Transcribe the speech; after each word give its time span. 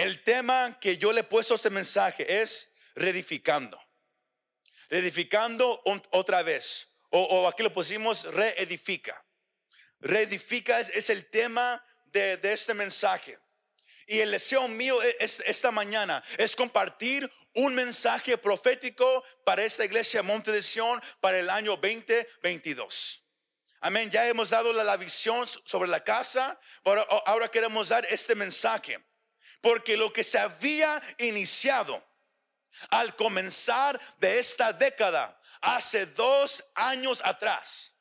El 0.00 0.22
tema 0.22 0.78
que 0.80 0.96
yo 0.96 1.12
le 1.12 1.20
he 1.20 1.24
puesto 1.24 1.52
a 1.52 1.56
este 1.56 1.68
mensaje 1.68 2.40
es 2.40 2.72
reedificando. 2.94 3.78
Reedificando 4.88 5.82
otra 6.12 6.42
vez. 6.42 6.88
O, 7.10 7.46
aquí 7.46 7.62
lo 7.62 7.70
pusimos 7.70 8.24
reedifica. 8.24 9.22
Reedifica 9.98 10.80
es, 10.80 11.10
el 11.10 11.28
tema 11.28 11.84
de, 12.06 12.40
este 12.44 12.72
mensaje. 12.72 13.38
Y 14.06 14.20
el 14.20 14.30
deseo 14.30 14.66
mío 14.68 15.02
e, 15.02 15.16
esta 15.20 15.70
mañana 15.70 16.24
es 16.38 16.56
compartir 16.56 17.30
un 17.54 17.74
mensaje 17.74 18.38
profético 18.38 19.22
para 19.44 19.62
esta 19.62 19.84
iglesia 19.84 20.22
Monte 20.22 20.50
de 20.50 20.62
Sion 20.62 20.98
para 21.20 21.38
el 21.38 21.50
año 21.50 21.76
2022. 21.76 23.22
Amén. 23.80 24.10
Ya 24.10 24.26
hemos 24.26 24.48
dado 24.48 24.72
la, 24.72 24.96
visión 24.96 25.46
sobre 25.64 25.90
la 25.90 26.02
casa, 26.02 26.58
pero 26.82 27.06
ahora 27.26 27.50
queremos 27.50 27.90
dar 27.90 28.06
este 28.06 28.34
mensaje. 28.34 28.98
Porque 29.60 29.96
lo 29.96 30.12
que 30.12 30.24
se 30.24 30.38
había 30.38 31.00
iniciado 31.18 32.02
al 32.90 33.14
comenzar 33.16 34.00
de 34.18 34.38
esta 34.38 34.72
década, 34.72 35.38
hace 35.60 36.06
dos 36.06 36.64
años 36.74 37.20
atrás, 37.24 37.94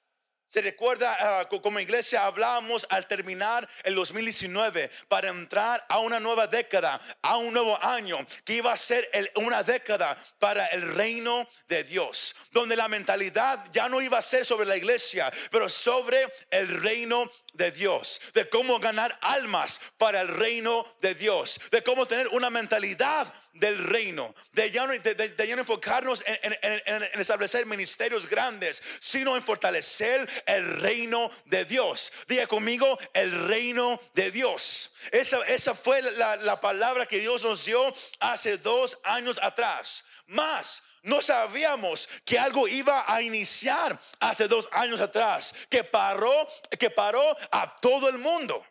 se 0.50 0.62
recuerda 0.62 1.16
ah, 1.20 1.48
como 1.48 1.80
iglesia 1.80 2.26
hablábamos 2.26 2.88
al 2.90 3.08
terminar 3.08 3.70
el 3.84 3.94
2019 3.94 4.90
para 5.08 5.30
entrar 5.30 5.86
a 5.88 6.00
una 6.00 6.20
nueva 6.20 6.48
década, 6.48 7.00
a 7.22 7.38
un 7.38 7.54
nuevo 7.54 7.78
año 7.84 8.18
que 8.44 8.56
iba 8.56 8.74
a 8.74 8.78
ser 8.78 9.08
una 9.36 9.62
década 9.62 10.18
para 10.40 10.66
el 10.68 10.96
reino 10.96 11.48
de 11.68 11.84
Dios, 11.84 12.36
donde 12.52 12.76
la 12.76 12.88
mentalidad 12.88 13.64
ya 13.72 13.90
no 13.90 14.02
iba 14.02 14.18
a 14.18 14.24
ser 14.24 14.44
sobre 14.44 14.66
la 14.66 14.76
iglesia, 14.76 15.32
pero 15.52 15.70
sobre 15.70 16.18
el 16.50 16.82
reino 16.82 17.30
de 17.54 17.72
Dios, 17.72 18.20
de 18.34 18.50
cómo 18.50 18.80
ganar 18.80 19.20
almas 19.22 19.80
para 20.00 20.22
el 20.22 20.30
reino 20.30 20.84
de 21.00 21.14
Dios, 21.14 21.62
de 21.70 21.84
cómo 21.84 22.08
tener 22.08 22.28
una 22.30 22.50
mentalidad 22.50 23.32
del 23.54 23.78
reino, 23.78 24.34
de 24.54 24.72
ya 24.72 24.86
no, 24.86 24.94
de, 24.94 25.52
enfocarnos 25.52 26.24
en, 26.26 27.20
establecer 27.20 27.66
ministerios 27.66 28.30
grandes, 28.30 28.82
sino 29.00 29.36
en 29.36 29.44
fortalecer 29.44 30.28
el 30.46 30.80
reino 30.82 31.30
de 31.46 31.66
Dios. 31.66 32.12
Diga 32.28 32.48
conmigo, 32.48 32.98
el 33.14 33.48
reino 33.48 34.02
de 34.14 34.32
Dios. 34.32 34.94
Esa, 35.12 35.40
esa 35.48 35.76
fue 35.76 36.02
la, 36.02 36.38
la 36.38 36.60
palabra 36.62 37.06
que 37.06 37.20
Dios 37.20 37.44
nos 37.44 37.66
dio 37.66 37.94
hace 38.20 38.58
dos 38.58 38.98
años 39.04 39.40
atrás. 39.42 40.06
Más, 40.28 40.84
no 41.04 41.22
sabíamos 41.22 42.10
que 42.26 42.38
algo 42.38 42.68
iba 42.68 43.04
a 43.08 43.22
iniciar 43.22 44.00
hace 44.20 44.48
dos 44.48 44.68
años 44.72 45.00
atrás, 45.00 45.54
que 45.70 45.84
paró, 45.84 46.48
que 46.78 46.90
paró 46.90 47.36
a 47.52 47.76
todo 47.78 48.10
el 48.10 48.18
mundo. 48.18 48.66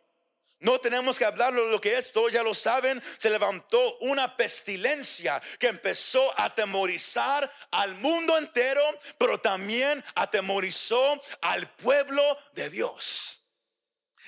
No 0.61 0.81
tenemos 0.81 1.17
que 1.19 1.25
hablar 1.25 1.53
lo 1.53 1.81
que 1.81 1.97
es, 1.97 2.11
todos 2.11 2.33
ya 2.33 2.43
lo 2.43 2.53
saben. 2.53 3.01
Se 3.19 3.31
levantó 3.31 3.99
una 3.99 4.37
pestilencia 4.37 5.41
que 5.59 5.69
empezó 5.69 6.33
a 6.39 6.47
atemorizar 6.47 7.51
al 7.71 7.95
mundo 7.97 8.37
entero, 8.37 8.83
pero 9.19 9.41
también 9.41 10.05
atemorizó 10.17 11.23
al 11.43 11.71
pueblo 11.77 12.23
de 12.55 12.71
Dios. 12.71 13.43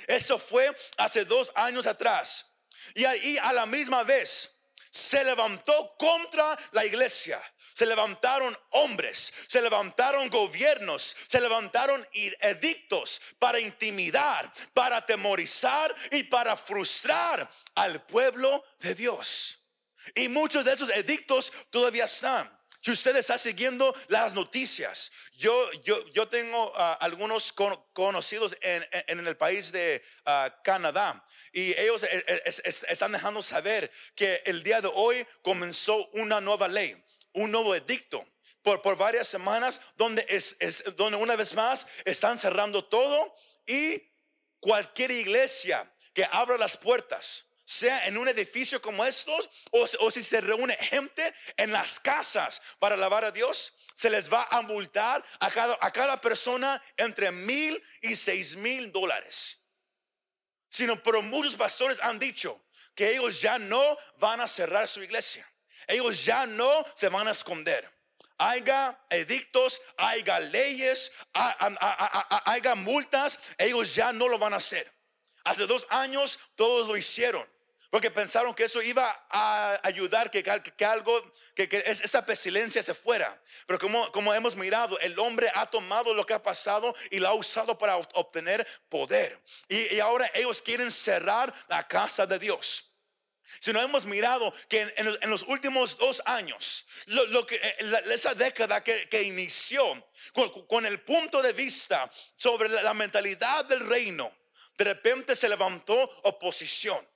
Eso 0.07 0.39
fue 0.39 0.73
hace 0.99 1.25
dos 1.25 1.51
años 1.57 1.87
atrás. 1.87 2.47
Y 2.95 3.05
ahí 3.05 3.37
a 3.39 3.53
la 3.53 3.67
misma 3.67 4.05
vez 4.05 4.61
se 4.91 5.25
levantó 5.25 5.97
contra 5.99 6.57
la 6.73 6.85
iglesia 6.85 7.41
se 7.75 7.87
levantaron 7.87 8.57
hombres, 8.71 9.33
se 9.47 9.63
levantaron 9.63 10.29
gobiernos, 10.29 11.17
se 11.27 11.41
levantaron 11.41 12.07
edictos 12.13 13.21
para 13.39 13.61
intimidar, 13.61 14.53
para 14.75 14.99
atemorizar 14.99 15.95
y 16.11 16.25
para 16.25 16.57
frustrar 16.57 17.49
al 17.75 18.05
pueblo 18.07 18.65
de 18.81 18.95
Dios. 18.95 19.61
Y 20.15 20.29
muchos 20.29 20.65
de 20.65 20.73
esos 20.73 20.91
edictos 20.91 21.53
todavía 21.71 22.05
están. 22.05 22.51
Si 22.83 22.91
usted 22.91 23.15
está 23.17 23.37
siguiendo 23.37 23.95
las 24.09 24.33
noticias, 24.35 25.13
yo, 25.35 25.71
yo, 25.85 26.07
yo 26.09 26.27
tengo 26.29 26.73
ah, 26.77 26.97
algunos 27.01 27.53
conocidos 27.53 28.57
en, 28.63 28.87
en, 29.07 29.27
el 29.27 29.37
país 29.37 29.71
de 29.71 30.03
ah, 30.25 30.55
Canadá 30.65 31.23
y 31.53 31.79
ellos 31.79 32.03
eh, 32.05 32.25
eh, 32.27 32.43
están 32.45 33.13
dejando 33.13 33.43
saber 33.43 33.91
que 34.15 34.43
el 34.47 34.63
día 34.63 34.81
de 34.81 34.91
hoy 34.95 35.27
comenzó 35.43 36.07
una 36.13 36.41
nueva 36.41 36.69
ley 36.69 36.97
un 37.35 37.51
nuevo 37.51 37.75
edicto 37.75 38.27
por, 38.63 38.83
por 38.83 38.97
varias 38.97 39.29
semanas 39.29 39.81
donde, 39.97 40.25
es, 40.29 40.57
donde 40.97 41.19
una 41.19 41.37
vez 41.37 41.55
más 41.55 41.87
están 42.05 42.39
cerrando 42.39 42.85
todo 42.85 43.35
y 43.67 44.03
cualquier 44.59 45.11
iglesia 45.11 45.91
que 46.13 46.27
abra 46.31 46.59
las 46.59 46.77
puertas, 46.77 47.47
sea 47.65 48.07
en 48.07 48.19
un 48.19 48.29
edificio 48.29 48.83
como 48.83 49.05
estos 49.05 49.49
o, 49.71 49.87
o, 50.01 50.11
si 50.11 50.23
se 50.23 50.41
reúne 50.41 50.77
gente 50.77 51.33
en 51.57 51.73
las 51.73 52.01
casas 52.01 52.61
para 52.79 52.97
alabar 52.97 53.25
a 53.25 53.31
Dios, 53.31 53.75
se 53.95 54.11
les 54.11 54.33
va 54.33 54.47
a 54.51 54.63
multar 54.63 55.25
a 55.39 55.51
cada, 55.51 55.79
a 55.81 55.93
cada 55.93 56.21
persona 56.21 56.83
entre 56.97 57.31
mil 57.31 57.81
y 58.03 58.17
seis 58.17 58.57
mil 58.57 58.91
dólares. 58.91 59.59
Sino, 60.69 61.01
pero 61.03 61.23
muchos 61.23 61.57
pastores 61.57 61.99
han 62.03 62.19
dicho 62.19 62.61
que 62.95 63.13
ellos 63.13 63.41
ya 63.41 63.59
no 63.59 63.99
van 64.19 64.41
a 64.41 64.49
cerrar 64.49 64.89
su 64.89 65.03
iglesia 65.03 65.50
ellos 65.91 66.25
ya 66.25 66.47
no 66.47 66.85
se 66.95 67.09
van 67.09 67.29
a 67.29 67.33
esconder. 67.33 67.91
Haya 68.39 68.99
edictos, 69.11 69.83
haya 69.99 70.41
leyes, 70.41 71.13
haya 72.45 72.75
multas, 72.75 73.39
ellos 73.59 73.95
ya 73.95 74.13
no 74.13 74.29
lo 74.29 74.39
van 74.39 74.55
a 74.55 74.57
hacer. 74.57 74.91
Hace 75.45 75.67
dos 75.67 75.87
años 75.91 76.39
todos 76.55 76.89
lo 76.89 76.97
hicieron. 76.97 77.47
Porque 77.91 78.11
pensaron 78.11 78.55
que 78.55 78.65
eso 78.65 78.81
iba 78.81 79.27
a 79.31 79.81
ayudar 79.83 80.31
que, 80.31 80.45
que, 80.45 80.85
algo, 80.85 81.13
que, 81.57 81.69
esta 81.87 82.25
pestilencia 82.25 82.85
se 82.85 82.95
fuera. 82.95 83.43
Pero 83.67 83.81
como, 83.81 84.13
como 84.13 84.33
hemos 84.33 84.55
mirado, 84.55 84.99
el 85.01 85.19
hombre 85.19 85.51
ha 85.55 85.67
tomado 85.67 86.15
lo 86.15 86.25
que 86.25 86.33
ha 86.33 86.43
pasado 86.43 86.95
y 87.11 87.19
lo 87.19 87.27
ha 87.27 87.35
usado 87.35 87.77
para 87.77 87.97
obtener 87.97 88.65
poder. 88.89 89.43
Y, 89.69 89.97
y 89.97 90.01
ahora 90.01 90.31
ellos 90.35 90.63
quieren 90.63 90.91
cerrar 90.93 91.53
la 91.69 91.87
casa 91.89 92.27
de 92.27 92.39
Dios. 92.39 92.90
Si 93.59 93.73
no 93.73 93.81
hemos 93.81 94.07
mirado 94.07 94.55
que 94.69 94.93
en, 94.97 95.31
los 95.31 95.43
últimos 95.43 95.99
dos 95.99 96.23
años, 96.25 96.87
lo, 97.07 97.47
que, 97.47 97.57
eh, 97.57 98.03
esa 98.11 98.35
década 98.35 98.83
que, 98.83 99.23
inició 99.23 100.09
con, 100.69 100.87
el 100.87 101.01
punto 101.01 101.43
de 101.43 101.53
vista 101.53 102.11
sobre 102.35 102.69
la, 102.69 102.95
mentalidad 102.95 103.65
del 103.65 103.81
reino, 103.89 104.33
de 104.77 104.85
repente 104.85 105.35
se 105.35 105.49
levantó 105.49 105.95
oposición. 106.25 107.07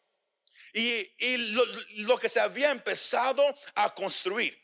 Y, 0.72 1.36
lo 2.02 2.18
que 2.18 2.28
se 2.28 2.40
había 2.40 2.70
empezado 2.70 3.42
a 3.76 3.94
construir 3.94 4.63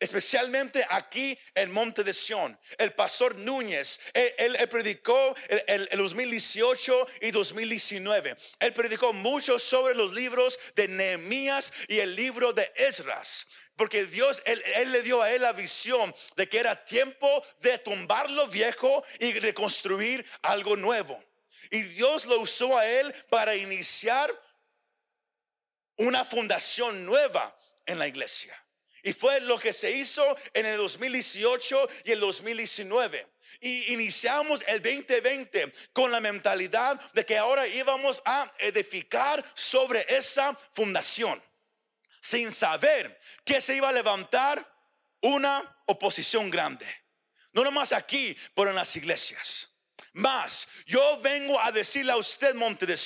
especialmente 0.00 0.84
aquí 0.88 1.38
en 1.54 1.70
Monte 1.70 2.02
de 2.02 2.14
Sion. 2.14 2.58
El 2.78 2.92
pastor 2.94 3.36
Núñez, 3.36 4.00
él, 4.14 4.56
predicó 4.68 5.36
el, 5.48 5.88
el, 5.92 5.98
2018 5.98 7.06
y 7.20 7.30
2019. 7.30 8.36
Él 8.58 8.72
predicó 8.72 9.12
mucho 9.12 9.58
sobre 9.58 9.94
los 9.94 10.12
libros 10.12 10.58
de 10.74 10.88
Nehemías 10.88 11.72
y 11.86 12.00
el 12.00 12.16
libro 12.16 12.52
de 12.52 12.72
Esdras. 12.74 13.46
Porque 13.76 14.06
Dios, 14.06 14.42
él, 14.46 14.62
él, 14.76 14.92
le 14.92 15.02
dio 15.02 15.22
a 15.22 15.30
él 15.32 15.42
la 15.42 15.52
visión 15.52 16.14
de 16.36 16.48
que 16.48 16.58
era 16.58 16.84
tiempo 16.84 17.44
de 17.60 17.78
tumbar 17.78 18.30
lo 18.30 18.46
viejo 18.48 19.04
y 19.18 19.38
reconstruir 19.38 20.24
algo 20.42 20.76
nuevo. 20.76 21.22
Y 21.70 21.82
Dios 21.82 22.24
lo 22.26 22.40
usó 22.40 22.76
a 22.76 22.86
él 22.86 23.14
para 23.28 23.54
iniciar 23.54 24.30
una 25.96 26.24
fundación 26.24 27.04
nueva 27.04 27.56
en 27.86 27.98
la 27.98 28.08
iglesia. 28.08 28.56
Y 29.02 29.12
fue 29.12 29.40
lo 29.40 29.58
que 29.58 29.72
se 29.72 29.90
hizo 29.90 30.24
en 30.52 30.66
el 30.66 30.76
2018 30.76 31.88
y 32.04 32.12
el 32.12 32.20
2019. 32.20 33.26
Y 33.60 33.92
iniciamos 33.92 34.62
el 34.66 34.82
2020 34.82 35.72
con 35.92 36.10
la 36.10 36.20
mentalidad 36.20 37.00
de 37.12 37.26
que 37.26 37.36
ahora 37.36 37.66
íbamos 37.66 38.22
a 38.24 38.50
edificar 38.58 39.44
sobre 39.54 40.04
esa 40.08 40.54
fundación, 40.72 41.42
sin 42.20 42.52
saber 42.52 43.18
que 43.44 43.60
se 43.60 43.76
iba 43.76 43.88
a 43.88 43.92
levantar 43.92 44.66
una 45.22 45.82
oposición 45.86 46.50
grande. 46.50 46.86
No 47.52 47.64
nomás 47.64 47.92
aquí, 47.92 48.36
pero 48.54 48.70
en 48.70 48.76
las 48.76 48.94
iglesias. 48.96 49.69
Más, 50.12 50.66
yo 50.86 51.20
vengo 51.20 51.60
a 51.60 51.70
decirle 51.70 52.10
a 52.10 52.16
usted, 52.16 52.54
Monte 52.54 52.84
de 52.84 52.98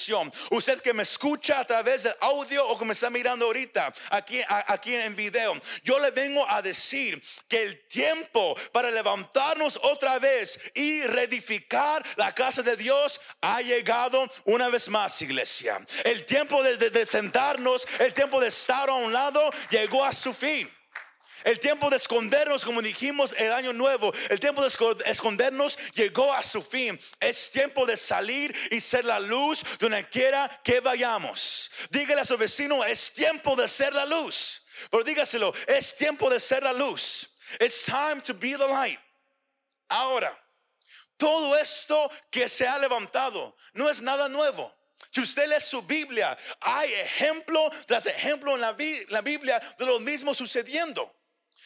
usted 0.51 0.81
que 0.81 0.95
me 0.95 1.03
escucha 1.03 1.61
a 1.61 1.65
través 1.67 2.03
del 2.03 2.15
audio 2.21 2.67
o 2.67 2.79
que 2.79 2.85
me 2.87 2.95
está 2.95 3.11
mirando 3.11 3.45
ahorita 3.45 3.93
aquí, 4.09 4.41
aquí 4.49 4.95
en 4.95 5.15
video, 5.15 5.55
yo 5.83 5.99
le 6.01 6.11
vengo 6.12 6.49
a 6.49 6.62
decir 6.62 7.23
que 7.47 7.62
el 7.62 7.87
tiempo 7.89 8.56
para 8.73 8.91
levantarnos 8.91 9.79
otra 9.83 10.19
vez 10.19 10.59
y 10.73 11.03
reedificar 11.03 12.03
la 12.17 12.35
casa 12.35 12.62
de 12.62 12.75
Dios 12.75 13.21
ha 13.43 13.61
llegado 13.61 14.27
una 14.45 14.69
vez 14.69 14.89
más, 14.89 15.21
iglesia. 15.21 15.85
El 16.05 16.25
tiempo 16.25 16.62
de 16.62 17.06
sentarnos, 17.06 17.87
el 17.99 18.15
tiempo 18.15 18.41
de 18.41 18.49
estar 18.49 18.89
a 18.89 18.95
un 18.95 19.12
lado 19.12 19.51
llegó 19.71 20.05
a 20.05 20.12
su 20.12 20.33
fin. 20.33 20.71
El 21.44 21.61
tiempo 21.61 21.91
de 21.91 21.99
escondernos, 21.99 22.64
como 22.64 22.81
dijimos 22.81 23.35
el 23.37 23.52
año 23.52 23.75
nuevo, 23.75 24.12
el 24.31 24.41
tiempo 24.41 24.62
de 24.62 24.73
escondernos 25.05 25.79
llegó 25.93 26.32
a 26.32 26.43
su 26.43 26.62
fin. 26.62 26.99
Es 27.20 27.50
tiempo 27.50 27.85
de 27.85 27.99
salir 27.99 28.56
y 28.70 28.81
ser 28.81 29.05
la 29.05 29.20
luz 29.20 29.62
donde 29.79 30.08
quiera 30.08 30.61
que 30.64 30.81
vayamos. 30.81 31.70
Dígale 31.91 32.23
a 32.23 32.25
su 32.25 32.38
vecino, 32.38 32.82
es 32.82 33.12
tiempo 33.12 33.55
de 33.56 33.69
ser 33.69 33.93
la 33.93 34.06
luz. 34.06 34.62
Pero 34.91 35.05
dígaselo, 35.05 35.52
es 35.67 35.94
tiempo 35.94 36.31
de 36.31 36.41
ser 36.41 36.62
la 36.62 36.73
luz. 36.73 37.37
It's 37.61 37.85
time 37.85 38.23
to 38.23 38.32
be 38.32 38.56
the 38.56 38.67
light. 38.67 38.99
Ahora, 39.88 40.37
todo 41.19 41.56
esto 41.58 42.11
que 42.31 42.49
se 42.49 42.67
ha 42.67 42.79
levantado 42.79 43.55
no 43.75 43.91
es 43.91 44.00
nada 44.00 44.31
nuevo. 44.31 44.75
Si 45.11 45.20
usted 45.20 45.46
lee 45.46 45.61
su 45.61 45.82
Biblia, 45.82 46.37
hay 46.61 46.93
ejemplo 46.94 47.70
tras 47.87 48.06
ejemplo 48.06 48.55
en 48.55 48.62
la, 48.62 48.73
Biblia 48.73 49.61
de 49.79 49.87
lo 49.87 50.00
mismo 50.00 50.32
sucediendo. 50.35 51.14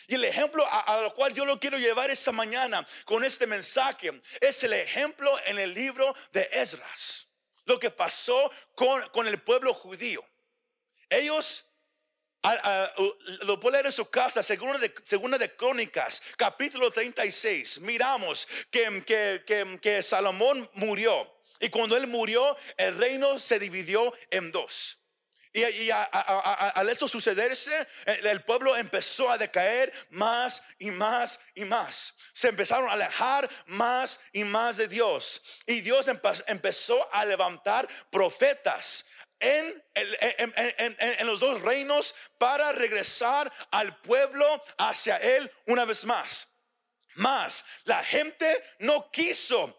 Y 0.07 0.15
el 0.15 0.25
ejemplo 0.25 0.67
a, 0.71 1.01
lo 1.03 1.15
cual 1.15 1.35
yo 1.35 1.45
lo 1.45 1.59
quiero 1.59 1.79
llevar 1.79 2.11
esta 2.11 2.33
mañana 2.33 2.87
con 3.05 3.25
este 3.25 3.47
mensaje 3.47 4.21
es 4.41 4.63
el 4.63 4.73
ejemplo 4.73 5.31
en 5.47 5.59
el 5.59 5.75
libro 5.75 6.15
de 6.33 6.49
Esdras. 6.53 7.29
Lo 7.65 7.79
que 7.79 7.91
pasó 7.91 8.51
con, 8.75 9.27
el 9.27 9.41
pueblo 9.43 9.75
judío. 9.75 10.25
Ellos 11.11 11.67
lo 13.43 13.61
puede 13.61 13.75
leer 13.77 13.87
en 13.87 13.93
su 13.93 14.09
casa, 14.09 14.43
segunda 14.43 14.79
de, 14.79 14.95
segunda 15.05 15.37
de 15.37 15.55
Crónicas, 15.55 16.23
capítulo 16.37 16.91
36. 16.91 17.81
Miramos 17.81 18.49
que, 18.71 19.05
que, 19.05 19.79
que 19.83 20.03
Salomón 20.03 20.69
murió. 20.75 21.39
Y 21.61 21.69
cuando 21.71 21.97
él 21.97 22.07
murió, 22.07 22.57
el 22.77 22.97
reino 22.97 23.39
se 23.39 23.59
dividió 23.59 24.15
en 24.31 24.53
dos. 24.53 24.98
Y, 25.59 25.91
al 25.91 26.89
eso 26.89 27.09
sucederse, 27.09 27.87
el, 28.07 28.43
pueblo 28.43 28.77
empezó 28.77 29.31
a 29.31 29.39
decaer 29.39 29.93
más 30.11 30.63
y 30.79 30.91
más 30.91 31.41
y 31.55 31.65
más. 31.65 32.15
Se 32.33 32.49
empezaron 32.49 32.89
a 32.89 32.93
alejar 32.93 33.49
más 33.67 34.21
y 34.33 34.45
más 34.45 34.77
de 34.77 34.89
Dios. 34.89 35.43
Y 35.67 35.81
Dios 35.81 36.07
empezó 36.47 37.09
a 37.13 37.25
levantar 37.25 37.89
profetas 38.11 39.05
en, 39.41 39.85
en, 39.95 41.27
los 41.27 41.41
dos 41.41 41.61
reinos 41.63 42.15
para 42.39 42.73
regresar 42.73 43.53
al 43.71 43.97
pueblo 44.01 44.47
hacia 44.79 45.17
Él 45.19 45.51
una 45.67 45.85
vez 45.85 46.05
más. 46.05 46.49
Más, 47.15 47.65
la 47.85 48.03
gente 48.05 48.47
no 48.79 49.11
quiso 49.11 49.78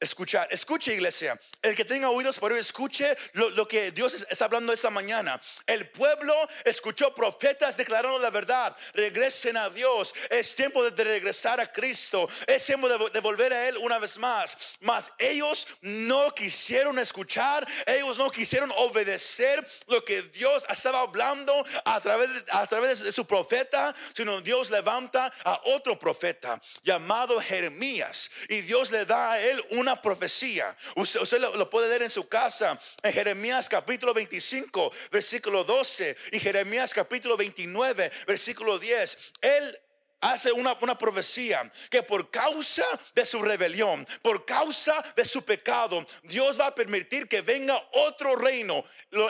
escuchar. 0.00 0.46
Escuche, 0.50 0.94
iglesia. 0.94 1.38
El 1.62 1.74
que 1.74 1.84
tenga 1.84 2.10
oídos 2.10 2.38
por 2.38 2.52
hoy, 2.52 2.60
escuche 2.60 3.16
lo, 3.32 3.66
que 3.66 3.90
Dios 3.90 4.26
está 4.28 4.44
hablando 4.44 4.72
esta 4.72 4.90
mañana. 4.90 5.40
El 5.66 5.88
pueblo 5.90 6.34
escuchó 6.64 7.14
profetas 7.14 7.76
declarando 7.76 8.18
la 8.18 8.30
verdad. 8.30 8.76
Regresen 8.94 9.56
a 9.56 9.68
Dios. 9.70 10.14
Es 10.30 10.54
tiempo 10.54 10.88
de, 10.88 11.04
regresar 11.04 11.60
a 11.60 11.70
Cristo. 11.70 12.28
Es 12.46 12.64
tiempo 12.64 12.88
de, 12.88 13.20
volver 13.20 13.52
a 13.52 13.68
Él 13.68 13.76
una 13.78 13.98
vez 13.98 14.18
más. 14.18 14.56
Mas 14.80 15.12
ellos 15.18 15.66
no 15.80 16.34
quisieron 16.34 16.98
escuchar. 16.98 17.66
Ellos 17.86 18.18
no 18.18 18.30
quisieron 18.30 18.72
obedecer 18.76 19.66
lo 19.86 20.04
que 20.04 20.22
Dios 20.22 20.66
estaba 20.68 21.00
hablando 21.00 21.52
a 21.84 22.00
través, 22.00 22.28
a 22.50 22.66
través 22.66 23.00
de 23.00 23.12
su 23.12 23.26
profeta. 23.26 23.94
Sino 24.14 24.40
Dios 24.40 24.70
levanta 24.70 25.32
a 25.44 25.60
otro 25.64 25.98
profeta 25.98 26.60
llamado 26.82 27.40
Jeremías. 27.40 28.30
Y 28.48 28.60
Dios 28.60 28.90
le 28.90 29.04
da 29.04 29.32
a 29.32 29.40
él 29.40 29.64
una 29.70 29.87
profecía. 29.96 30.76
Usted, 30.96 31.38
lo, 31.38 31.70
puede 31.70 31.88
leer 31.88 32.02
en 32.02 32.10
su 32.10 32.28
casa 32.28 32.78
en 33.02 33.12
Jeremías 33.12 33.68
capítulo 33.68 34.14
25, 34.14 34.92
versículo 35.10 35.64
12 35.64 36.16
y 36.32 36.40
Jeremías 36.40 36.92
capítulo 36.94 37.36
29, 37.36 38.10
versículo 38.26 38.78
10. 38.78 39.18
Él 39.40 39.78
hace 40.20 40.52
una, 40.52 40.76
una, 40.80 40.98
profecía 40.98 41.70
que 41.90 42.02
por 42.02 42.30
causa 42.30 42.84
de 43.14 43.24
su 43.24 43.40
rebelión, 43.42 44.06
por 44.22 44.44
causa 44.44 45.02
de 45.16 45.24
su 45.24 45.42
pecado, 45.42 46.04
Dios 46.22 46.58
va 46.58 46.68
a 46.68 46.74
permitir 46.74 47.28
que 47.28 47.42
venga 47.42 47.80
otro 47.92 48.36
reino, 48.36 48.82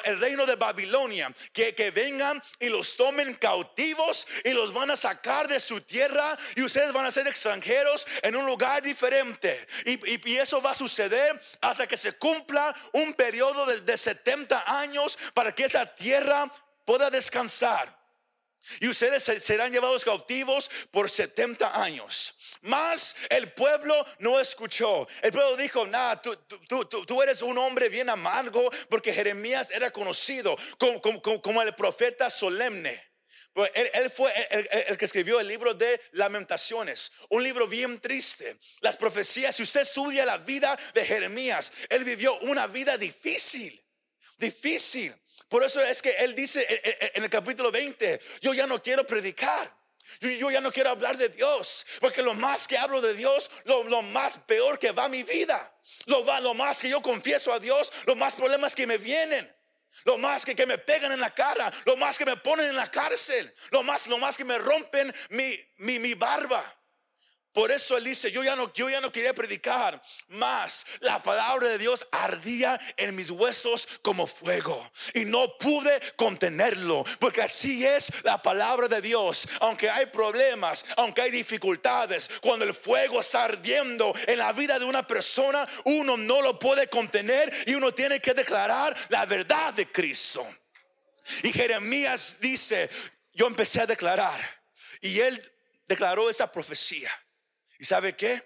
el 0.05 0.21
reino 0.21 0.47
de 0.47 0.57
Babilonia, 0.57 1.33
que, 1.53 1.75
que 1.75 1.91
vengan 1.91 2.43
y 2.59 2.69
los 2.69 2.97
tomen 2.97 3.35
cautivos 3.35 4.27
y 4.45 4.51
los 4.51 4.73
van 4.73 4.91
a 4.91 4.97
sacar 4.97 5.49
de 5.49 5.61
su 5.61 5.81
tierra 5.81 6.37
y 6.57 6.63
ustedes 6.63 6.93
van 6.93 7.07
a 7.07 7.11
ser 7.11 7.27
extranjeros 7.27 8.07
en 8.23 8.37
un 8.37 8.47
lugar 8.47 8.83
diferente. 8.83 9.67
Y, 9.85 10.31
y, 10.31 10.39
eso 10.39 10.63
va 10.63 10.71
a 10.71 10.75
suceder 10.75 11.41
hasta 11.61 11.87
que 11.87 11.97
se 11.97 12.13
cumpla 12.13 12.75
un 12.93 13.13
periodo 13.15 13.67
de, 13.67 13.81
de 13.81 13.97
70 13.97 14.81
años 14.81 15.19
para 15.35 15.53
que 15.53 15.65
esa 15.65 15.85
tierra 15.87 16.51
pueda 16.85 17.11
descansar. 17.11 17.98
Y 18.81 18.89
ustedes 18.89 19.23
serán 19.43 19.73
llevados 19.73 20.05
cautivos 20.05 20.71
por 20.91 21.11
70 21.11 21.83
años. 21.83 22.35
Más 22.63 23.17
el 23.31 23.53
pueblo 23.53 23.95
no 24.19 24.39
escuchó. 24.41 25.07
El 25.23 25.33
pueblo 25.33 25.57
dijo, 25.57 25.87
nada, 25.87 26.21
tú, 26.21 27.23
eres 27.23 27.43
un 27.43 27.57
hombre 27.59 27.89
bien 27.89 28.11
amargo 28.11 28.71
porque 28.89 29.13
Jeremías 29.13 29.71
era 29.71 29.91
conocido 29.91 30.57
como, 30.79 31.63
el 31.63 31.75
profeta 31.75 32.31
solemne. 32.31 33.07
Pues 33.53 33.71
él, 33.75 34.11
fue 34.11 34.33
el, 34.51 34.97
que 34.97 35.05
escribió 35.05 35.41
el 35.41 35.49
libro 35.49 35.75
de 35.75 36.01
lamentaciones, 36.13 37.11
un 37.31 37.43
libro 37.43 37.67
bien 37.67 37.99
triste. 38.01 38.57
Las 38.83 38.97
profecías, 38.97 39.57
si 39.57 39.65
usted 39.65 39.81
estudia 39.81 40.25
la 40.25 40.39
vida 40.39 40.79
de 40.95 41.05
Jeremías, 41.05 41.73
él 41.89 42.05
vivió 42.05 42.39
una 42.41 42.67
vida 42.69 42.97
difícil, 42.97 43.85
difícil. 44.37 45.13
Por 45.49 45.65
eso 45.65 45.81
es 45.81 46.03
que 46.03 46.11
él 46.19 46.35
dice 46.35 46.67
en 47.15 47.25
el 47.25 47.31
capítulo 47.31 47.71
20, 47.71 48.21
yo 48.41 48.53
ya 48.55 48.67
no 48.67 48.83
quiero 48.83 49.07
predicar. 49.07 49.79
Yo, 50.21 50.51
ya 50.51 50.61
no 50.61 50.73
quiero 50.73 50.91
hablar 50.91 51.17
de 51.17 51.29
Dios, 51.29 51.87
porque 52.01 52.23
lo 52.23 52.35
más 52.35 52.67
que 52.67 52.79
hablo 52.79 53.01
de 53.01 53.15
Dios, 53.15 53.51
lo, 53.65 54.03
más 54.03 54.39
peor 54.39 54.79
que 54.79 54.91
va 54.91 55.09
mi 55.09 55.23
vida. 55.23 55.73
Lo, 56.07 56.25
va, 56.25 56.41
lo 56.41 56.55
más 56.55 56.81
que 56.81 56.89
yo 56.89 57.01
confieso 57.03 57.53
a 57.53 57.61
Dios, 57.61 57.93
lo 58.07 58.17
más 58.17 58.35
problemas 58.35 58.75
que 58.75 58.87
me 58.87 58.99
vienen. 58.99 59.55
Lo 60.05 60.17
más 60.17 60.45
que, 60.45 60.57
que 60.57 60.65
me 60.65 60.79
pegan 60.79 61.13
en 61.13 61.21
la 61.21 61.35
cara, 61.35 61.71
lo 61.85 61.97
más 61.97 62.17
que 62.17 62.25
me 62.25 62.37
ponen 62.37 62.67
en 62.67 62.77
la 62.77 62.91
cárcel, 62.91 63.55
lo 63.71 63.83
más, 63.83 64.07
lo 64.07 64.17
más 64.17 64.37
que 64.37 64.45
me 64.45 64.57
rompen 64.57 65.15
mi, 65.31 65.59
mi, 65.77 65.99
mi 65.99 66.15
barba. 66.15 66.78
Por 67.59 67.73
eso 67.73 67.97
él 67.97 68.05
dice, 68.05 68.31
yo 68.31 68.45
ya 68.45 68.55
no, 68.55 68.73
yo 68.73 68.89
ya 68.89 69.01
no 69.01 69.11
quería 69.11 69.35
predicar 69.35 70.01
más. 70.29 70.87
La 71.01 71.21
palabra 71.21 71.67
de 71.67 71.77
Dios 71.77 72.07
ardía 72.13 72.79
en 72.97 73.17
mis 73.17 73.33
huesos 73.33 73.89
como 74.01 74.29
fuego 74.29 74.89
y 75.13 75.25
no 75.25 75.59
pude 75.59 76.01
contenerlo, 76.15 77.05
porque 77.19 77.43
así 77.43 77.85
es 77.85 78.13
la 78.23 78.41
palabra 78.41 78.87
de 78.87 79.03
Dios. 79.03 79.49
Aunque 79.59 79.91
hay 79.91 80.07
problemas, 80.07 80.85
aunque 80.97 81.23
hay 81.23 81.33
dificultades, 81.33 82.31
cuando 82.41 82.65
el 82.65 82.73
fuego 82.73 83.19
está 83.19 83.47
ardiendo 83.47 84.15
en 84.29 84.39
la 84.39 84.53
vida 84.53 84.79
de 84.79 84.85
una 84.85 85.05
persona, 85.05 85.67
uno 85.87 86.17
no 86.17 86.41
lo 86.41 86.61
puede 86.61 86.87
contener 86.87 87.53
y 87.67 87.75
uno 87.75 87.91
tiene 87.91 88.21
que 88.21 88.35
declarar 88.35 88.97
la 89.09 89.27
verdad 89.27 89.75
de 89.75 89.91
Cristo. 89.91 90.47
Y 91.43 91.53
Jeremías 91.53 92.37
dice, 92.39 92.89
yo 93.33 93.49
empecé 93.49 93.81
a 93.81 93.87
declarar 93.87 94.63
y 95.01 95.19
él 95.19 95.53
declaró 95.89 96.31
esa 96.31 96.53
profecía. 96.53 97.11
¿Y 97.79 97.85
sabe 97.85 98.17
qué? 98.17 98.43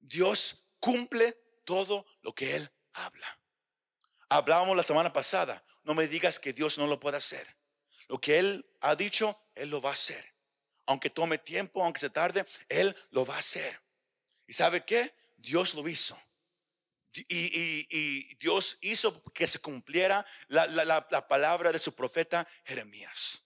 Dios 0.00 0.66
cumple 0.80 1.32
todo 1.64 2.04
lo 2.22 2.34
que 2.34 2.56
Él 2.56 2.70
habla. 2.92 3.40
Hablábamos 4.28 4.76
la 4.76 4.82
semana 4.82 5.12
pasada, 5.12 5.64
no 5.84 5.94
me 5.94 6.08
digas 6.08 6.38
que 6.38 6.52
Dios 6.52 6.76
no 6.76 6.86
lo 6.86 6.98
puede 6.98 7.16
hacer. 7.16 7.56
Lo 8.08 8.20
que 8.20 8.38
Él 8.38 8.68
ha 8.80 8.96
dicho, 8.96 9.40
Él 9.54 9.70
lo 9.70 9.80
va 9.80 9.90
a 9.90 9.94
hacer. 9.94 10.34
Aunque 10.86 11.08
tome 11.08 11.38
tiempo, 11.38 11.82
aunque 11.82 12.00
se 12.00 12.10
tarde, 12.10 12.44
Él 12.68 12.94
lo 13.10 13.24
va 13.24 13.36
a 13.36 13.38
hacer. 13.38 13.80
¿Y 14.46 14.52
sabe 14.52 14.84
qué? 14.84 15.14
Dios 15.36 15.74
lo 15.74 15.88
hizo. 15.88 16.20
Y, 17.12 18.34
Dios 18.36 18.76
hizo 18.80 19.22
que 19.32 19.46
se 19.46 19.60
cumpliera 19.60 20.26
la 20.48 21.26
palabra 21.28 21.70
de 21.70 21.78
su 21.78 21.94
profeta 21.94 22.46
Jeremías. 22.64 23.43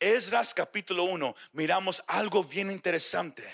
Esdras 0.00 0.54
capítulo 0.54 1.04
1, 1.04 1.36
miramos 1.52 2.02
algo 2.06 2.42
bien 2.42 2.70
interesante. 2.70 3.44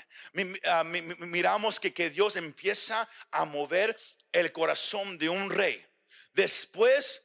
Ah, 0.64 0.84
miramos 0.84 1.80
que, 1.80 1.92
que 1.92 2.08
Dios 2.08 2.36
empieza 2.36 3.08
a 3.32 3.44
mover 3.44 3.98
el 4.30 4.52
corazón 4.52 5.18
de 5.18 5.28
un 5.28 5.50
rey. 5.50 5.84
Después, 6.32 7.24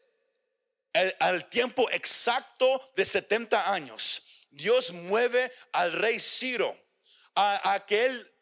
al 1.20 1.48
tiempo 1.50 1.88
exacto 1.92 2.92
de 2.96 3.06
70 3.06 3.72
años, 3.72 4.26
Dios 4.50 4.92
mueve 4.92 5.54
al 5.72 5.94
rey 5.94 6.20
Ciro 6.20 6.76
a, 7.36 7.84
que 7.88 8.06
él 8.06 8.34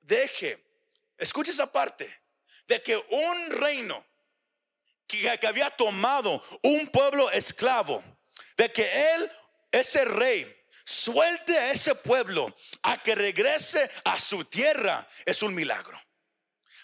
deje, 0.00 0.62
escuche 1.16 1.52
esa 1.52 1.70
parte, 1.70 2.12
de 2.66 2.82
que 2.82 2.96
un 2.96 3.50
reino 3.52 4.04
que, 5.06 5.38
que 5.38 5.46
había 5.46 5.70
tomado 5.70 6.42
un 6.62 6.88
pueblo 6.88 7.30
esclavo, 7.30 8.02
de 8.56 8.72
que 8.72 9.14
él 9.14 9.30
ese 9.74 10.04
rey 10.04 10.64
suelte 10.84 11.56
a 11.56 11.72
ese 11.72 11.94
pueblo 11.94 12.54
a 12.82 13.02
que 13.02 13.14
regrese 13.14 13.90
a 14.04 14.18
su 14.18 14.44
tierra 14.44 15.06
es 15.24 15.42
un 15.42 15.54
milagro. 15.54 16.00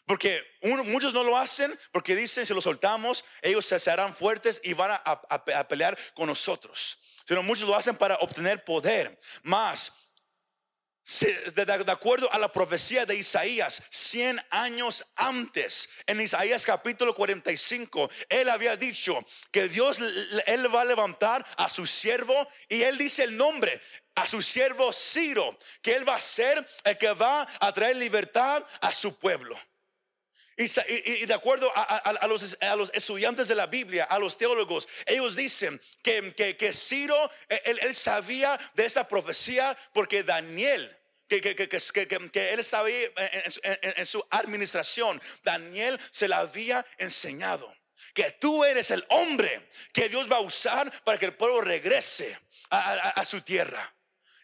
Porque 0.07 0.43
muchos 0.63 1.13
no 1.13 1.23
lo 1.23 1.37
hacen 1.37 1.79
porque 1.93 2.17
dicen 2.17 2.45
si 2.45 2.53
lo 2.53 2.61
soltamos, 2.61 3.25
ellos 3.43 3.65
se 3.65 3.91
harán 3.91 4.13
fuertes 4.13 4.61
y 4.65 4.73
van 4.73 5.01
a, 5.05 5.69
pelear 5.69 5.97
con 6.15 6.27
nosotros. 6.27 6.99
sino 7.29 7.45
muchos 7.45 7.69
lo 7.69 7.77
hacen 7.77 7.97
para 7.97 8.17
obtener 8.17 8.65
poder. 8.65 9.21
Más, 9.43 9.93
de, 11.55 11.93
acuerdo 11.93 12.33
a 12.33 12.39
la 12.39 12.53
profecía 12.53 13.05
de 13.05 13.17
Isaías, 13.17 13.83
100 13.91 14.41
años 14.51 15.05
antes, 15.17 15.89
en 16.07 16.21
Isaías 16.21 16.65
capítulo 16.65 17.15
45, 17.15 18.11
él 18.29 18.49
había 18.49 18.77
dicho 18.77 19.19
que 19.51 19.69
Dios, 19.69 19.99
él 20.47 20.75
va 20.75 20.83
a 20.83 20.85
levantar 20.85 21.45
a 21.57 21.69
su 21.69 21.87
siervo 21.87 22.49
y 22.69 22.83
él 22.83 22.99
dice 22.99 23.25
el 23.25 23.37
nombre, 23.37 23.81
a 24.15 24.27
su 24.27 24.43
siervo 24.43 24.93
Ciro, 24.93 25.59
que 25.83 25.97
él 25.97 26.09
va 26.09 26.17
a 26.17 26.21
ser 26.21 26.67
el 26.85 26.99
que 26.99 27.13
va 27.13 27.47
a 27.61 27.73
traer 27.73 27.97
libertad 27.97 28.65
a 28.81 28.93
su 28.93 29.19
pueblo. 29.19 29.59
Y, 30.61 31.25
de 31.25 31.33
acuerdo 31.33 31.73
a, 31.75 32.27
los, 32.27 32.91
estudiantes 32.93 33.49
de 33.49 33.55
la 33.55 33.67
Biblia, 33.67 34.05
a 34.05 34.19
los 34.19 34.37
teólogos, 34.37 34.87
ellos 35.07 35.35
dicen 35.35 35.81
que, 36.03 36.35
que, 36.35 36.73
Ciro, 36.75 37.31
él, 37.49 37.95
sabía 37.95 38.61
de 38.75 38.85
esa 38.85 39.09
profecía 39.09 39.75
porque 39.95 40.23
Daniel, 40.23 40.95
que, 41.27 41.41
que, 41.41 42.53
él 42.53 42.61
estaba 42.61 42.89
ahí 42.89 43.11
en, 43.97 44.05
su 44.05 44.23
administración, 44.29 45.21
Daniel 45.43 45.99
se 46.11 46.29
la 46.29 46.41
había 46.41 46.85
enseñado. 46.99 47.75
Que 48.13 48.31
tú 48.33 48.63
eres 48.63 48.91
el 48.91 49.03
hombre 49.09 49.67
que 49.95 50.11
Dios 50.11 50.31
va 50.31 50.37
a 50.37 50.41
usar 50.41 50.93
para 51.05 51.17
que 51.17 51.27
el 51.27 51.35
pueblo 51.35 51.63
regrese 51.63 52.39
a, 52.69 53.25
su 53.25 53.41
tierra. 53.41 53.95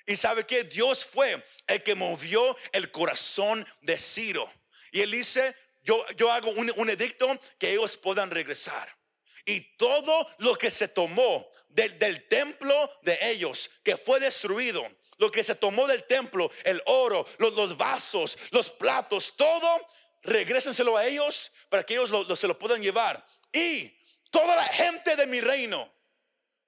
Y 0.06 0.16
sabe 0.16 0.46
que 0.46 0.64
Dios 0.64 1.04
fue 1.04 1.44
el 1.66 1.82
que 1.82 1.94
movió 1.94 2.56
el 2.73 2.90
corazón 2.90 3.66
de 3.82 3.99
Ciro. 3.99 4.50
Y 4.92 5.02
él 5.02 5.11
dice, 5.11 5.54
yo, 5.86 6.32
hago 6.32 6.50
un, 6.50 6.90
edicto 6.90 7.38
que 7.58 7.70
ellos 7.70 7.96
puedan 7.96 8.30
regresar. 8.30 8.94
Y 9.44 9.60
todo 9.76 10.28
lo 10.38 10.56
que 10.56 10.70
se 10.70 10.88
tomó 10.88 11.48
del, 11.68 12.26
templo 12.28 12.74
de 13.02 13.16
ellos, 13.30 13.70
que 13.84 13.96
fue 13.96 14.18
destruido, 14.18 14.84
lo 15.18 15.30
que 15.30 15.44
se 15.44 15.54
tomó 15.54 15.86
del 15.86 16.04
templo, 16.04 16.50
el 16.64 16.82
oro, 16.86 17.26
los, 17.38 17.76
vasos, 17.76 18.36
los 18.50 18.70
platos, 18.70 19.34
todo, 19.36 19.86
regrésenselo 20.22 20.96
a 20.96 21.06
ellos 21.06 21.52
para 21.68 21.84
que 21.84 21.94
ellos 21.94 22.38
se 22.38 22.48
lo 22.48 22.58
puedan 22.58 22.82
llevar. 22.82 23.24
Y 23.52 23.96
toda 24.30 24.56
la 24.56 24.64
gente 24.64 25.14
de 25.14 25.26
mi 25.26 25.40
reino, 25.40 25.92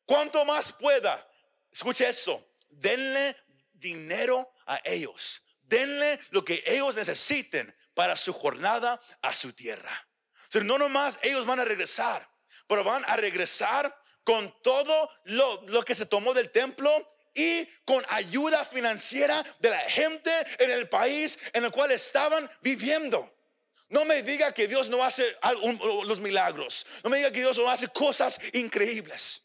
cuanto 0.04 0.44
más 0.44 0.72
pueda, 0.72 1.28
escuche 1.72 2.08
eso, 2.08 2.52
denle 2.68 3.36
dinero 3.72 4.48
a 4.66 4.80
ellos, 4.84 5.42
denle 5.62 6.20
lo 6.30 6.44
que 6.44 6.62
ellos 6.64 6.94
necesiten 6.94 7.74
para 7.98 8.16
su 8.16 8.32
jornada 8.32 9.00
a 9.22 9.34
su 9.34 9.52
tierra. 9.52 9.90
no 10.62 10.78
nomás 10.78 11.18
ellos 11.20 11.44
van 11.46 11.58
a 11.58 11.64
regresar, 11.64 12.30
pero 12.68 12.84
van 12.84 13.04
a 13.08 13.16
regresar 13.16 13.92
con 14.22 14.54
todo 14.62 15.10
lo, 15.24 15.64
lo 15.66 15.84
que 15.84 15.96
se 15.96 16.06
tomó 16.06 16.32
del 16.32 16.52
templo 16.52 16.88
y 17.34 17.66
con 17.84 18.06
ayuda 18.10 18.64
financiera 18.64 19.44
de 19.58 19.70
la 19.70 19.80
gente 19.80 20.30
en 20.60 20.70
el 20.70 20.88
país 20.88 21.40
en 21.52 21.64
el 21.64 21.72
cual 21.72 21.90
estaban 21.90 22.48
viviendo. 22.60 23.36
No 23.88 24.04
me 24.04 24.22
diga 24.22 24.54
que 24.54 24.68
Dios 24.68 24.88
no 24.88 25.02
hace 25.02 25.36
los 26.04 26.20
milagros. 26.20 26.86
No 27.02 27.10
me 27.10 27.16
diga 27.16 27.32
que 27.32 27.40
Dios 27.40 27.58
no 27.58 27.68
hace 27.68 27.88
cosas 27.88 28.38
increíbles. 28.52 29.42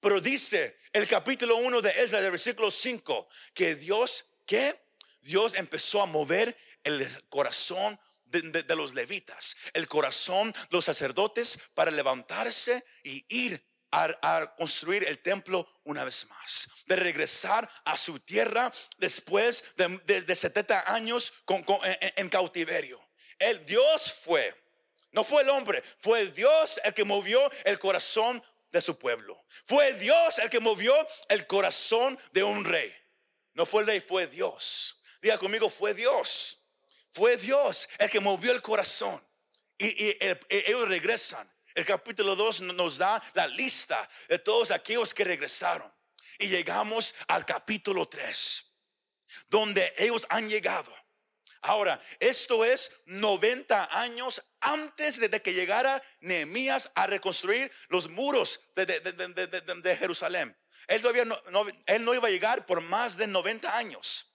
Pero 0.00 0.18
dice 0.18 0.78
el 0.94 1.06
capítulo 1.06 1.58
1 1.58 1.82
de 1.82 1.90
Ezra, 1.90 2.22
del 2.22 2.30
versículo 2.30 2.70
5, 2.70 3.28
que 3.52 3.74
Dios, 3.74 4.24
¿qué? 4.46 4.80
Dios 5.20 5.54
empezó 5.54 6.00
a 6.00 6.06
mover 6.06 6.56
el 6.84 7.28
corazón 7.28 7.98
de, 8.30 8.76
los 8.76 8.94
levitas, 8.94 9.56
el 9.72 9.88
corazón 9.88 10.52
de 10.52 10.58
los 10.70 10.84
sacerdotes 10.84 11.58
para 11.74 11.90
levantarse 11.90 12.84
y 13.02 13.24
ir 13.28 13.64
a, 13.92 14.54
construir 14.56 15.04
el 15.04 15.18
templo 15.18 15.66
una 15.84 16.04
vez 16.04 16.28
más, 16.28 16.68
de 16.86 16.96
regresar 16.96 17.68
a 17.84 17.96
su 17.96 18.20
tierra 18.20 18.72
después 18.98 19.64
de, 19.76 20.36
70 20.36 20.94
años 20.94 21.32
en, 22.16 22.28
cautiverio. 22.28 23.00
El 23.38 23.64
Dios 23.66 24.12
fue, 24.24 24.54
no 25.10 25.24
fue 25.24 25.42
el 25.42 25.50
hombre, 25.50 25.82
fue 25.98 26.20
el 26.20 26.34
Dios 26.34 26.80
el 26.84 26.94
que 26.94 27.04
movió 27.04 27.40
el 27.64 27.78
corazón 27.78 28.42
de 28.70 28.80
su 28.80 28.96
pueblo. 28.96 29.44
Fue 29.64 29.88
el 29.88 29.98
Dios 29.98 30.38
el 30.38 30.48
que 30.50 30.60
movió 30.60 30.94
el 31.28 31.46
corazón 31.48 32.18
de 32.32 32.44
un 32.44 32.64
rey. 32.64 32.94
No 33.54 33.66
fue 33.66 33.80
el 33.80 33.88
rey, 33.88 34.00
fue 34.00 34.28
Dios. 34.28 35.02
Diga 35.20 35.36
conmigo, 35.38 35.68
fue 35.68 35.94
Dios. 35.94 36.59
Fue 37.12 37.36
Dios 37.36 37.88
el 37.98 38.10
que 38.10 38.20
movió 38.20 38.52
el 38.52 38.62
corazón. 38.62 39.20
Y, 39.78 40.16
ellos 40.48 40.88
regresan. 40.88 41.50
El 41.74 41.86
capítulo 41.86 42.36
2 42.36 42.62
nos 42.62 42.98
da 42.98 43.22
la 43.34 43.46
lista 43.46 44.08
de 44.28 44.38
todos 44.38 44.70
aquellos 44.70 45.14
que 45.14 45.24
regresaron. 45.24 45.92
Y 46.38 46.48
llegamos 46.48 47.14
al 47.28 47.44
capítulo 47.44 48.08
3, 48.08 48.64
donde 49.48 49.92
ellos 49.98 50.26
han 50.28 50.48
llegado. 50.48 50.92
Ahora, 51.62 52.00
esto 52.18 52.64
es 52.64 52.92
90 53.06 54.00
años 54.00 54.42
antes 54.60 55.20
de 55.20 55.42
que 55.42 55.52
llegara 55.52 56.02
Nehemías 56.20 56.90
a 56.94 57.06
reconstruir 57.06 57.70
los 57.88 58.08
muros 58.08 58.60
de, 58.74 59.96
Jerusalén. 59.98 60.56
Él, 60.88 61.02
todavía 61.02 61.24
él 61.86 62.04
no 62.04 62.14
iba 62.14 62.28
a 62.28 62.30
llegar 62.30 62.64
por 62.64 62.80
más 62.80 63.16
de 63.16 63.26
90 63.26 63.76
años. 63.76 64.30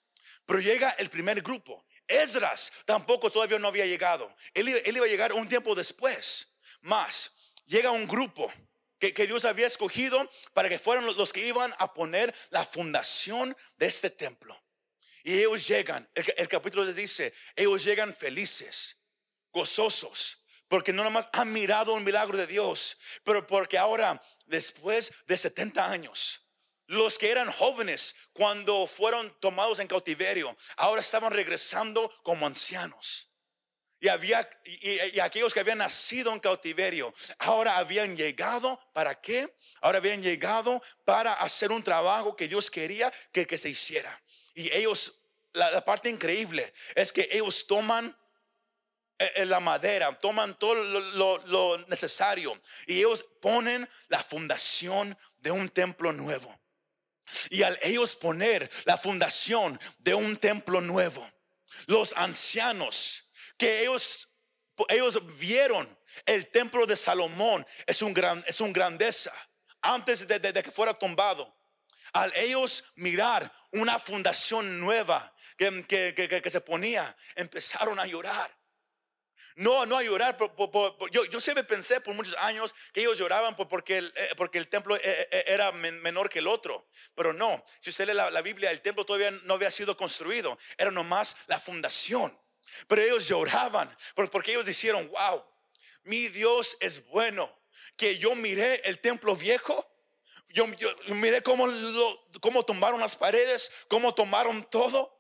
Pero 0.46 0.60
llega 0.60 0.92
el 0.92 1.10
primer 1.10 1.42
grupo. 1.42 1.86
Esdras 2.08 2.72
tampoco 2.86 3.32
todavía 3.32 3.60
no 3.60 3.68
había 3.68 3.86
llegado. 3.86 4.34
Él, 4.54 4.70
iba 4.70 5.06
a 5.06 5.10
llegar 5.10 5.34
un 5.34 5.48
tiempo 5.48 5.76
después. 5.76 6.54
Más, 6.82 7.54
llega 7.66 7.92
un 7.92 8.06
grupo 8.06 8.52
que, 9.00 9.12
Dios 9.28 9.46
había 9.46 9.68
escogido 9.68 10.30
para 10.54 10.70
que 10.70 10.80
fueran 10.80 11.06
los, 11.06 11.34
que 11.34 11.46
iban 11.46 11.74
a 11.78 11.94
poner 11.94 12.34
la 12.50 12.66
fundación 12.66 13.56
de 13.78 13.88
este 13.88 14.10
templo. 14.10 14.60
Y 15.24 15.40
ellos 15.40 15.68
llegan, 15.68 16.08
el, 16.14 16.34
el 16.38 16.48
capítulo 16.48 16.86
les 16.86 16.96
dice, 16.96 17.34
ellos 17.56 17.84
llegan 17.84 18.14
felices, 18.14 18.98
gozosos, 19.52 20.40
porque 20.68 20.94
no 20.94 21.04
nomás 21.04 21.30
han 21.32 21.52
mirado 21.52 21.94
un 21.94 22.04
milagro 22.04 22.38
de 22.38 22.46
Dios, 22.46 23.00
pero 23.24 23.46
porque 23.48 23.78
ahora, 23.78 24.22
después 24.46 25.12
de 25.26 25.38
70 25.38 25.90
años, 25.90 26.45
los 26.88 27.18
que 27.18 27.32
eran 27.32 27.52
jóvenes 27.52 28.16
cuando 28.34 28.86
fueron 28.88 29.34
tomados 29.40 29.80
en 29.80 29.88
cautiverio, 29.88 30.56
ahora 30.78 31.02
estaban 31.02 31.32
regresando 31.32 32.14
como 32.24 32.46
ancianos. 32.46 33.32
Y, 34.00 34.08
había, 34.10 34.48
y, 34.66 35.20
aquellos 35.20 35.54
que 35.54 35.62
habían 35.62 35.80
nacido 35.80 36.32
en 36.34 36.40
cautiverio, 36.40 37.14
ahora 37.40 37.78
habían 37.78 38.16
llegado, 38.16 38.80
¿para 38.94 39.20
qué? 39.20 39.56
Ahora 39.82 39.98
habían 39.98 40.22
llegado 40.22 40.82
para 41.06 41.34
hacer 41.34 41.72
un 41.72 41.82
trabajo 41.82 42.36
que 42.36 42.48
Dios 42.48 42.70
quería 42.70 43.12
que, 43.32 43.58
se 43.58 43.70
hiciera. 43.70 44.22
Y 44.54 44.72
ellos, 44.74 45.22
la, 45.54 45.84
parte 45.84 46.10
increíble 46.10 46.72
es 46.94 47.12
que 47.12 47.28
ellos 47.32 47.66
toman 47.66 48.16
eh, 49.18 49.32
eh, 49.38 49.46
la 49.46 49.62
madera, 49.62 50.14
toman 50.20 50.60
todo 50.60 50.76
lo 50.76 51.78
necesario 51.88 52.62
y 52.86 53.00
ellos 53.00 53.26
ponen 53.42 53.90
la 54.10 54.22
fundación 54.22 55.18
de 55.38 55.52
un 55.52 55.70
templo 55.70 56.12
nuevo. 56.12 56.54
Y 57.50 57.64
al 57.64 57.78
ellos 57.82 58.16
poner 58.16 58.70
la 58.86 58.98
fundación 58.98 59.80
de 60.00 60.14
un 60.14 60.38
templo 60.38 60.82
nuevo, 60.82 61.28
los 61.88 62.14
ancianos 62.18 63.30
que 63.58 63.82
ellos, 63.82 64.30
ellos 64.90 65.38
vieron 65.38 65.88
el 66.26 66.48
templo 66.48 66.86
de 66.86 66.96
Salomón 66.96 67.66
es 67.86 68.02
un 68.02 68.14
gran, 68.14 68.44
es 68.48 68.62
un 68.62 68.72
grandeza 68.72 69.34
antes 69.82 70.28
de, 70.28 70.40
que 70.64 70.72
fuera 70.72 70.94
tumbado. 70.94 71.54
Al 72.14 72.32
ellos 72.36 72.86
mirar 72.96 73.52
una 73.72 74.00
fundación 74.00 74.80
nueva 74.80 75.34
que, 75.58 75.86
que 75.86 76.50
se 76.50 76.62
ponía, 76.62 77.16
empezaron 77.36 78.00
a 78.00 78.06
llorar. 78.06 78.56
No, 79.56 79.86
no 79.86 79.98
a 79.98 80.04
llorar. 80.04 80.38
yo, 81.12 81.26
yo, 81.26 81.40
siempre 81.40 81.64
pensé 81.64 82.02
por 82.02 82.14
muchos 82.14 82.36
años 82.40 82.76
que 82.92 83.00
ellos 83.00 83.18
lloraban 83.18 83.56
porque 83.56 83.98
el, 84.00 84.14
eh, 84.16 84.30
porque 84.36 84.58
el 84.58 84.68
templo 84.68 84.98
eh, 84.98 85.02
eh, 85.04 85.44
era 85.48 85.72
menor 85.72 86.30
que 86.30 86.40
el 86.40 86.48
otro. 86.48 86.90
Pero 87.16 87.32
no, 87.32 87.64
si 87.80 87.90
usted 87.90 88.08
lee 88.08 88.14
la, 88.14 88.42
Biblia, 88.42 88.70
el 88.72 88.82
templo 88.82 89.06
todavía 89.06 89.32
no 89.44 89.54
había 89.54 89.72
sido 89.72 89.96
construido. 89.96 90.58
Era 90.78 90.92
nomás 90.92 91.38
la 91.48 91.58
fundación. 91.58 92.38
Pero 92.88 93.02
ellos 93.02 93.28
lloraban 93.28 93.96
porque 94.30 94.52
ellos 94.52 94.66
dijeron, 94.66 95.10
wow, 95.10 95.46
mi 96.04 96.28
Dios 96.28 96.76
es 96.82 97.06
bueno. 97.08 97.50
Que 97.96 98.18
yo 98.18 98.36
miré 98.36 98.82
el 98.84 99.00
templo 99.00 99.38
viejo. 99.38 99.90
Yo, 100.50 100.68
miré 101.08 101.42
cómo, 101.42 101.66
cómo 102.42 102.64
tomaron 102.64 103.00
las 103.00 103.16
paredes, 103.16 103.72
cómo 103.88 104.14
tomaron 104.14 104.70
todo. 104.70 105.16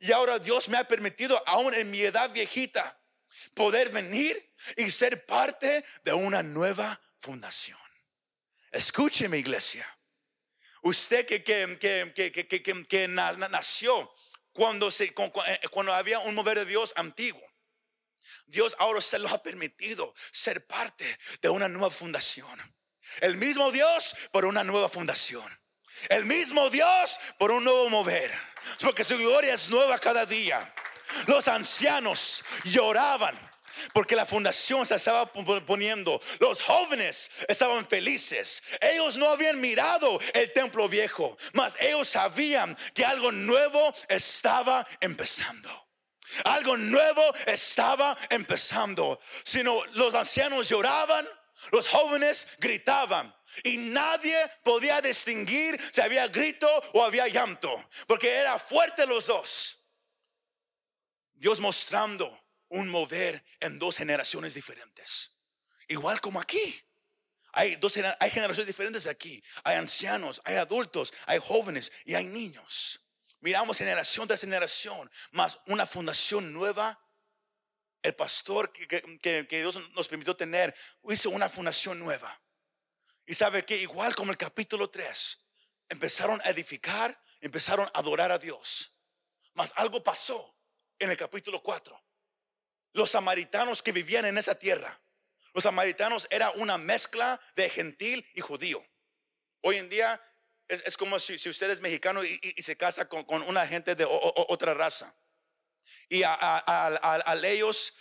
Y 0.00 0.12
ahora 0.12 0.38
Dios 0.38 0.68
me 0.68 0.76
ha 0.76 0.84
permitido, 0.84 1.40
aún 1.46 1.74
en 1.74 1.90
mi 1.90 2.02
edad 2.02 2.30
viejita, 2.30 2.96
poder 3.54 3.90
venir 3.90 4.52
y 4.76 4.90
ser 4.90 5.26
parte 5.26 5.84
de 6.04 6.12
una 6.12 6.42
nueva 6.42 7.00
fundación. 7.18 7.78
Escúcheme, 8.70 9.38
iglesia. 9.38 9.86
Usted 10.82 11.26
que, 11.26 11.44
que, 11.44 12.12
que, 12.12 12.86
que 12.86 13.08
nació 13.08 14.12
cuando, 14.52 14.90
se, 14.90 15.04
eh, 15.04 15.60
cuando 15.70 15.92
había 15.92 16.18
un 16.20 16.34
mover 16.34 16.58
de 16.58 16.66
Dios 16.66 16.92
antiguo. 16.96 17.42
Dios 18.46 18.74
ahora 18.78 19.00
se 19.00 19.18
lo 19.18 19.28
ha 19.28 19.42
permitido 19.42 20.14
ser 20.30 20.66
parte 20.66 21.18
de 21.40 21.48
una 21.48 21.68
nueva 21.68 21.90
fundación. 21.90 22.60
El 23.20 23.36
mismo 23.36 23.70
Dios 23.70 24.16
por 24.30 24.44
una 24.44 24.64
nueva 24.64 24.88
fundación. 24.88 25.60
El 26.08 26.24
mismo 26.24 26.70
Dios 26.70 27.18
por 27.38 27.52
un 27.52 27.64
nuevo 27.64 27.88
mover. 27.88 28.32
Porque 28.80 29.04
su 29.04 29.16
gloria 29.18 29.54
es 29.54 29.68
nueva 29.68 29.98
cada 29.98 30.26
día. 30.26 30.72
Los 31.26 31.48
ancianos 31.48 32.44
lloraban 32.64 33.38
porque 33.92 34.16
la 34.16 34.26
fundación 34.26 34.86
se 34.86 34.96
estaba 34.96 35.26
poniendo. 35.26 36.20
Los 36.40 36.62
jóvenes 36.62 37.30
estaban 37.48 37.86
felices. 37.86 38.62
Ellos 38.80 39.16
no 39.16 39.28
habían 39.28 39.60
mirado 39.60 40.20
el 40.34 40.52
templo 40.52 40.88
viejo, 40.88 41.36
mas 41.52 41.76
ellos 41.80 42.08
sabían 42.08 42.76
que 42.94 43.04
algo 43.04 43.32
nuevo 43.32 43.94
estaba 44.08 44.86
empezando. 45.00 45.70
Algo 46.44 46.76
nuevo 46.76 47.22
estaba 47.46 48.16
empezando. 48.30 49.20
Sino 49.42 49.84
los 49.94 50.14
ancianos 50.14 50.68
lloraban, 50.68 51.26
los 51.70 51.88
jóvenes 51.88 52.48
gritaban. 52.58 53.34
Y 53.64 53.76
nadie 53.76 54.34
podía 54.62 55.02
distinguir 55.02 55.78
si 55.92 56.00
había 56.00 56.26
grito 56.28 56.66
o 56.94 57.04
había 57.04 57.28
llanto, 57.28 57.84
porque 58.06 58.30
era 58.30 58.58
fuerte 58.58 59.06
los 59.06 59.26
dos. 59.26 59.81
Dios 61.42 61.58
mostrando 61.58 62.40
un 62.68 62.88
mover 62.88 63.44
en 63.58 63.76
dos 63.76 63.96
generaciones 63.96 64.54
diferentes. 64.54 65.34
Igual 65.88 66.20
como 66.20 66.40
aquí. 66.40 66.80
Hay, 67.54 67.74
dos, 67.74 67.96
hay 67.96 68.30
generaciones 68.30 68.68
diferentes 68.68 69.08
aquí. 69.08 69.42
Hay 69.64 69.76
ancianos, 69.76 70.40
hay 70.44 70.54
adultos, 70.54 71.12
hay 71.26 71.40
jóvenes 71.40 71.90
y 72.04 72.14
hay 72.14 72.26
niños. 72.26 73.04
Miramos 73.40 73.76
generación 73.76 74.28
tras 74.28 74.40
generación, 74.40 75.10
más 75.32 75.58
una 75.66 75.84
fundación 75.84 76.52
nueva. 76.52 77.04
El 78.02 78.14
pastor 78.14 78.72
que, 78.72 79.18
que 79.20 79.60
Dios 79.60 79.90
nos 79.94 80.06
permitió 80.06 80.36
tener 80.36 80.72
hizo 81.10 81.28
una 81.30 81.48
fundación 81.48 81.98
nueva. 81.98 82.40
Y 83.26 83.34
sabe 83.34 83.64
que 83.64 83.78
igual 83.78 84.14
como 84.14 84.30
el 84.30 84.38
capítulo 84.38 84.90
3, 84.90 85.44
empezaron 85.88 86.40
a 86.44 86.50
edificar, 86.50 87.20
empezaron 87.40 87.90
a 87.92 87.98
adorar 87.98 88.30
a 88.30 88.38
Dios. 88.38 88.96
Mas 89.54 89.72
algo 89.74 90.04
pasó 90.04 90.56
en 91.02 91.10
el 91.10 91.16
capítulo 91.16 91.62
4 91.62 92.02
los 92.92 93.10
samaritanos 93.10 93.82
que 93.82 93.92
vivían 93.92 94.24
en 94.24 94.38
esa 94.38 94.54
tierra. 94.54 95.00
Los 95.54 95.64
samaritanos 95.64 96.26
era 96.30 96.50
una 96.52 96.78
mezcla 96.78 97.40
de 97.56 97.68
gentil 97.68 98.26
y 98.34 98.40
judío. 98.40 98.84
Hoy 99.60 99.76
en 99.76 99.88
día 99.88 100.20
es, 100.68 100.96
como 100.96 101.18
si, 101.18 101.34
usted 101.48 101.70
es 101.70 101.80
mexicano 101.80 102.24
y, 102.24 102.38
se 102.62 102.76
casa 102.76 103.08
con, 103.08 103.42
una 103.42 103.66
gente 103.66 103.94
de 103.94 104.06
otra 104.08 104.74
raza. 104.74 105.14
Y 106.08 106.22
al 106.22 107.44
ellos 107.44 107.96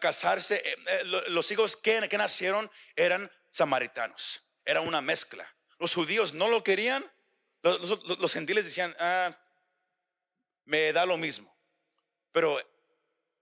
casarse, 0.00 0.56
eh, 0.56 0.76
eh, 0.86 1.04
los 1.28 1.50
hijos 1.50 1.76
que, 1.76 2.08
que 2.08 2.18
nacieron 2.18 2.70
eran 2.96 3.30
samaritanos. 3.50 4.42
Era 4.64 4.80
una 4.80 5.00
mezcla. 5.00 5.48
Los 5.78 5.94
judíos 5.94 6.34
no 6.34 6.48
lo 6.48 6.64
querían. 6.64 7.04
Los, 7.62 8.32
gentiles 8.32 8.64
decían, 8.64 8.94
ah, 8.98 9.36
me 10.64 10.92
da 10.92 11.06
lo 11.06 11.16
mismo. 11.16 11.55
Pero 12.36 12.60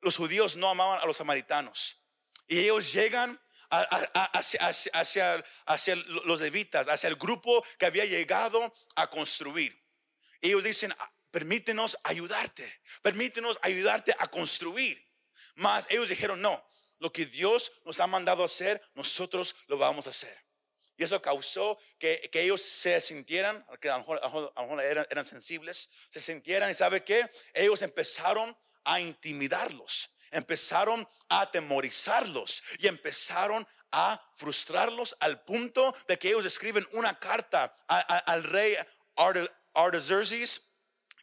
los 0.03 0.17
judíos 0.17 0.55
no 0.55 0.69
amaban 0.69 1.01
a 1.01 1.07
los 1.07 1.17
samaritanos. 1.17 1.99
Y 2.47 2.61
ellos 2.61 2.93
llegan 2.93 3.41
hacia, 3.69 5.45
hacia, 5.65 5.97
los 5.97 6.41
levitas, 6.41 6.87
hacia 6.87 7.09
el 7.09 7.17
grupo 7.17 7.67
que 7.77 7.87
había 7.87 8.05
llegado 8.05 8.73
a 8.95 9.11
construir. 9.11 9.77
ellos 10.41 10.63
dicen, 10.63 10.95
ah, 10.97 11.13
permítenos 11.33 11.99
ayudarte, 12.05 12.73
permítenos 13.03 13.59
ayudarte 13.63 14.15
a 14.17 14.29
construir. 14.29 15.05
Mas 15.57 15.89
ellos 15.91 16.09
dijeron, 16.09 16.41
no, 16.41 16.65
lo 17.01 17.13
que 17.13 17.27
Dios 17.27 17.73
nos 17.85 17.99
ha 17.99 18.07
mandado 18.07 18.45
hacer, 18.45 18.81
nosotros 18.95 19.57
lo 19.67 19.77
vamos 19.77 20.07
a 20.07 20.11
hacer. 20.11 20.39
Y 20.97 21.03
eso 21.03 21.21
causó 21.21 21.81
que, 21.99 22.31
ellos 22.33 22.63
se 22.63 23.01
sintieran, 23.01 23.67
que 23.81 23.91
a 23.91 23.99
lo 23.99 24.05
mejor, 24.05 24.53
eran, 24.85 25.05
eran, 25.11 25.25
sensibles, 25.25 25.91
se 26.11 26.21
sintieran 26.21 26.71
y 26.71 26.77
sabe 26.77 27.03
que 27.03 27.29
ellos 27.55 27.83
empezaron 27.83 28.57
a 28.85 29.01
intimidarlos, 29.01 30.11
empezaron 30.31 31.09
a 31.29 31.43
atemorizarlos 31.43 32.63
y 32.79 32.87
empezaron 32.87 33.67
a 33.91 34.21
frustrarlos 34.35 35.17
al 35.21 35.43
punto 35.45 35.95
de 36.09 36.19
que 36.19 36.29
ellos 36.29 36.45
escriben 36.45 36.87
una 36.93 37.19
carta 37.19 37.75
al 37.87 38.43
rey 38.43 38.77
Artaxerxes, 39.73 40.73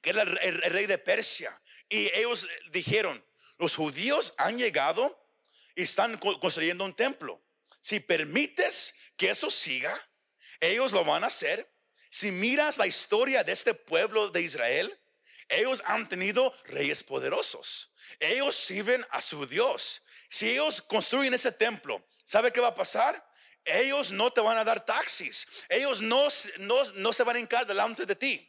que 0.02 0.12
era 0.12 0.22
el, 0.22 0.62
rey 0.72 0.86
de 0.86 0.98
Persia. 0.98 1.62
Y 1.90 2.10
ellos 2.18 2.48
dijeron, 2.72 3.24
los 3.58 3.76
judíos 3.76 4.34
han 4.38 4.58
llegado 4.58 5.22
y 5.76 5.84
están 5.84 6.18
construyendo 6.18 6.86
un 6.86 6.94
templo. 6.94 7.44
Si 7.82 8.00
permites 8.00 8.96
que 9.18 9.32
eso 9.32 9.52
siga, 9.52 9.94
ellos 10.62 10.94
lo 10.94 11.04
van 11.04 11.26
a 11.26 11.28
hacer. 11.28 11.70
Si 12.10 12.32
miras 12.32 12.78
la 12.78 12.88
historia 12.88 13.44
de 13.44 13.52
este 13.52 13.74
pueblo 13.74 14.30
de 14.30 14.42
Israel, 14.42 15.01
ellos 15.52 15.84
han 15.86 16.08
tenido 16.08 16.54
reyes 16.66 17.04
poderosos. 17.04 17.94
Ellos 18.20 18.56
sirven 18.56 19.06
a 19.12 19.22
su 19.22 19.46
Dios. 19.46 20.02
Si 20.30 20.50
ellos 20.50 20.82
construyen 20.82 21.34
ese 21.34 21.52
templo, 21.52 22.04
¿sabe 22.26 22.52
qué 22.52 22.62
va 22.62 22.70
a 22.70 22.76
pasar? 22.76 23.24
Ellos 23.66 24.12
no 24.12 24.32
te 24.32 24.42
van 24.42 24.58
a 24.58 24.64
dar 24.64 24.86
taxis. 24.86 25.48
Ellos 25.70 26.02
no, 26.02 26.28
no, 26.60 27.14
se 27.14 27.24
van 27.24 27.36
a 27.36 27.40
hincar 27.40 27.68
delante 27.68 28.06
de 28.06 28.16
ti. 28.16 28.48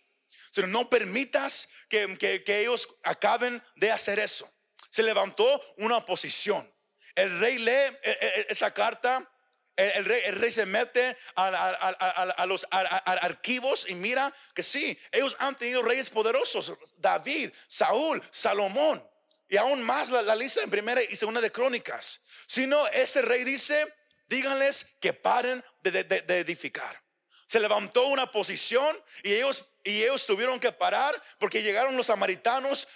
Pero 0.55 0.69
no 0.69 0.88
permitas 0.88 1.69
que, 1.88 2.17
que 2.19 2.61
ellos 2.61 2.88
acaben 3.03 3.62
de 3.77 3.91
hacer 3.91 4.19
eso. 4.19 4.51
Se 4.88 5.03
levantó 5.03 5.45
una 5.79 5.97
oposición. 5.97 6.73
El 7.15 7.41
rey 7.41 7.59
lee 7.59 7.71
eh, 7.71 7.99
eh, 8.05 8.47
esa 8.49 8.73
carta 8.73 9.29
el 9.77 10.05
rey, 10.05 10.53
se 10.53 10.67
mete 10.67 11.17
a, 11.35 12.45
los 12.47 12.67
archivos 12.71 13.89
y 13.89 13.95
mira 13.95 14.33
que 14.55 14.63
sí, 14.63 14.99
ellos 15.11 15.37
han 15.39 15.57
tenido 15.57 15.83
reyes 15.83 16.11
poderosos, 16.11 16.73
David, 16.97 17.51
Saúl, 17.67 18.23
Salomón, 18.31 19.03
y 19.49 19.57
aún 19.57 19.83
más 19.83 20.11
la, 20.11 20.35
lista 20.35 20.63
en 20.63 20.71
primera 20.71 21.03
y 21.03 21.17
segunda 21.17 21.41
de 21.41 21.51
crónicas. 21.51 22.21
Si 22.47 22.67
no, 22.67 22.87
ese 22.89 23.23
rey 23.23 23.45
dice, 23.45 23.95
díganles 24.29 24.95
que 25.01 25.13
paren 25.13 25.65
de, 25.83 26.25
edificar. 26.41 27.03
Se 27.47 27.61
levantó 27.61 28.07
una 28.07 28.31
posición 28.31 28.99
y 29.23 29.35
ellos, 29.35 29.73
y 29.85 30.03
ellos 30.03 30.27
tuvieron 30.27 30.59
que 30.59 30.73
parar 30.73 31.23
porque 31.39 31.63
llegaron 31.63 31.97
los 31.97 32.07
samaritanos 32.07 32.89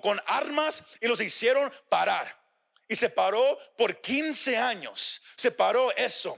con 0.00 0.22
armas 0.26 0.84
y 1.00 1.08
los 1.08 1.20
hicieron 1.20 1.72
parar. 1.88 2.39
Y 2.90 2.96
se 2.96 3.08
paró 3.08 3.56
por 3.78 4.00
15 4.00 4.58
años. 4.58 5.22
Se 5.36 5.52
paró 5.52 5.92
eso. 5.96 6.36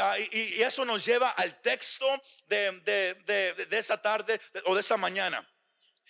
Ah, 0.00 0.18
y, 0.18 0.62
eso 0.62 0.86
nos 0.86 1.04
lleva 1.04 1.28
al 1.28 1.60
texto 1.60 2.06
de, 2.46 2.80
de, 2.80 3.78
esa 3.78 4.00
tarde 4.00 4.40
o 4.64 4.74
de 4.74 4.80
esa 4.80 4.96
mañana. 4.96 5.46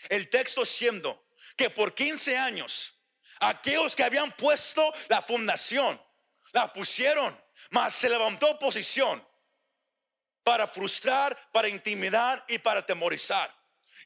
El 0.08 0.30
texto 0.30 0.64
siendo 0.64 1.26
que 1.56 1.68
por 1.68 1.96
15 1.96 2.38
años 2.38 3.00
aquellos 3.40 3.96
que 3.96 4.04
habían 4.04 4.30
puesto 4.36 4.94
la 5.08 5.20
fundación 5.20 6.00
la 6.52 6.72
pusieron, 6.72 7.36
mas 7.70 7.92
se 7.92 8.08
levantó 8.08 8.52
oposición 8.52 9.26
para 10.44 10.68
frustrar, 10.68 11.36
para 11.50 11.66
intimidar 11.66 12.44
y 12.46 12.58
para 12.58 12.86
temorizar. 12.86 13.52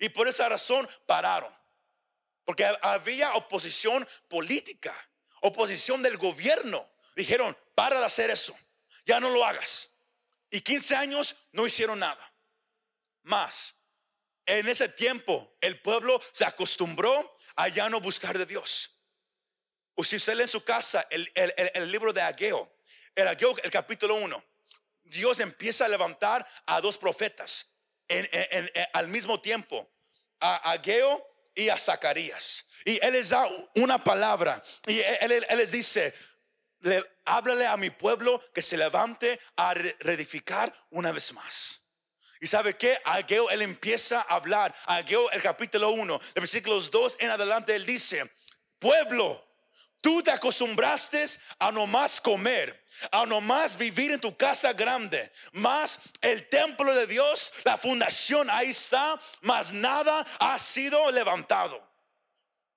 Y 0.00 0.08
por 0.08 0.26
esa 0.26 0.48
razón 0.48 0.88
pararon. 1.04 1.54
Porque 2.46 2.64
había 2.80 3.34
oposición 3.34 4.08
política 4.28 4.96
oposición 5.44 6.02
del 6.02 6.16
gobierno. 6.16 6.88
Dijeron, 7.14 7.56
para 7.74 8.00
de 8.00 8.06
hacer 8.06 8.30
eso, 8.30 8.56
ya 9.04 9.20
no 9.20 9.28
lo 9.30 9.44
hagas. 9.44 9.90
Y 10.50 10.60
15 10.60 10.96
años 10.96 11.36
no 11.52 11.66
hicieron 11.66 11.98
nada. 11.98 12.32
Más, 13.22 13.74
en 14.46 14.68
ese 14.68 14.88
tiempo 14.88 15.56
el 15.60 15.80
pueblo 15.80 16.20
se 16.32 16.44
acostumbró 16.44 17.38
a 17.56 17.68
ya 17.68 17.88
no 17.90 18.00
buscar 18.00 18.36
de 18.38 18.46
Dios. 18.46 18.98
O 19.94 20.02
si 20.02 20.16
usted 20.16 20.34
lee 20.34 20.42
en 20.42 20.48
su 20.48 20.64
casa 20.64 21.06
el, 21.10 21.90
libro 21.90 22.12
de 22.12 22.22
Ageo, 22.22 22.78
el 23.14 23.28
Ageo, 23.28 23.54
el 23.62 23.70
capítulo 23.70 24.14
1, 24.14 24.44
Dios 25.04 25.40
empieza 25.40 25.84
a 25.84 25.88
levantar 25.88 26.46
a 26.66 26.80
dos 26.80 26.96
profetas 26.96 27.74
al 28.94 29.08
mismo 29.08 29.40
tiempo, 29.40 29.92
a 30.40 30.72
Ageo 30.72 31.33
y 31.54 31.68
a 31.68 31.78
Zacarías. 31.78 32.66
Y 32.84 32.98
Él 33.04 33.12
les 33.12 33.30
da 33.30 33.48
una 33.76 34.02
palabra. 34.02 34.62
Y 34.86 35.00
Él, 35.00 35.44
les 35.56 35.70
dice, 35.72 36.14
háblale 37.24 37.66
a 37.66 37.76
mi 37.76 37.90
pueblo 37.90 38.42
que 38.52 38.62
se 38.62 38.76
levante 38.76 39.40
a 39.56 39.74
reedificar 39.74 40.72
una 40.90 41.12
vez 41.12 41.32
más. 41.32 41.82
Y 42.40 42.46
sabe 42.46 42.76
que 42.76 42.98
Ageo 43.04 43.48
él 43.48 43.62
empieza 43.62 44.20
a 44.20 44.34
hablar. 44.34 44.74
Ageo 44.84 45.30
el 45.30 45.40
capítulo 45.40 45.90
1, 45.90 46.20
de 46.34 46.40
versículos 46.40 46.90
2 46.90 47.16
en 47.20 47.30
adelante, 47.30 47.74
él 47.74 47.86
dice, 47.86 48.30
pueblo, 48.78 49.42
tú 50.02 50.22
te 50.22 50.30
acostumbraste 50.30 51.24
a 51.58 51.72
no 51.72 51.86
más 51.86 52.20
comer, 52.20 52.83
a 53.10 53.26
no 53.26 53.40
más 53.40 53.76
vivir 53.76 54.12
en 54.12 54.20
tu 54.20 54.36
casa 54.36 54.72
grande, 54.72 55.32
más 55.52 55.98
el 56.20 56.48
templo 56.48 56.94
de 56.94 57.06
Dios, 57.06 57.52
la 57.64 57.76
fundación 57.76 58.48
ahí 58.50 58.70
está, 58.70 59.18
más 59.42 59.72
nada 59.72 60.26
ha 60.38 60.58
sido 60.58 61.10
levantado. 61.10 61.94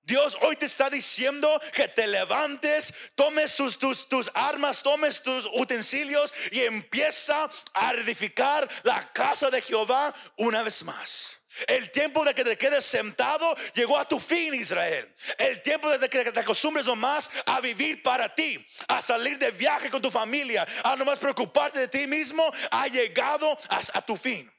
Dios 0.08 0.38
hoy 0.40 0.56
te 0.56 0.64
está 0.64 0.88
diciendo 0.88 1.60
que 1.74 1.86
te 1.86 2.06
levantes, 2.06 2.94
tomes 3.14 3.54
tus, 3.56 3.78
tus, 3.78 4.08
tus, 4.08 4.30
armas, 4.32 4.82
tomes 4.82 5.22
tus 5.22 5.46
utensilios 5.52 6.32
y 6.50 6.60
empieza 6.60 7.50
a 7.74 7.92
edificar 7.92 8.66
la 8.84 9.12
casa 9.12 9.50
de 9.50 9.60
Jehová 9.60 10.14
una 10.38 10.62
vez 10.62 10.82
más. 10.82 11.37
El 11.66 11.90
tiempo 11.90 12.24
de 12.24 12.34
que 12.34 12.44
te 12.44 12.56
quedes 12.56 12.84
sentado 12.84 13.54
llegó 13.74 13.98
a 13.98 14.06
tu 14.06 14.20
fin, 14.20 14.54
Israel. 14.54 15.14
El 15.38 15.60
tiempo 15.62 15.90
de 15.96 16.08
que 16.08 16.30
te 16.30 16.40
acostumbres 16.40 16.86
nomás 16.86 17.30
a 17.46 17.60
vivir 17.60 18.02
para 18.02 18.34
ti, 18.34 18.64
a 18.88 19.02
salir 19.02 19.38
de 19.38 19.50
viaje 19.50 19.90
con 19.90 20.00
tu 20.00 20.10
familia, 20.10 20.66
a 20.84 20.96
nomás 20.96 21.18
preocuparte 21.18 21.80
de 21.80 21.88
ti 21.88 22.06
mismo, 22.06 22.50
ha 22.70 22.86
llegado 22.88 23.58
a, 23.68 23.80
a 23.94 24.02
tu 24.02 24.16
fin. 24.16 24.50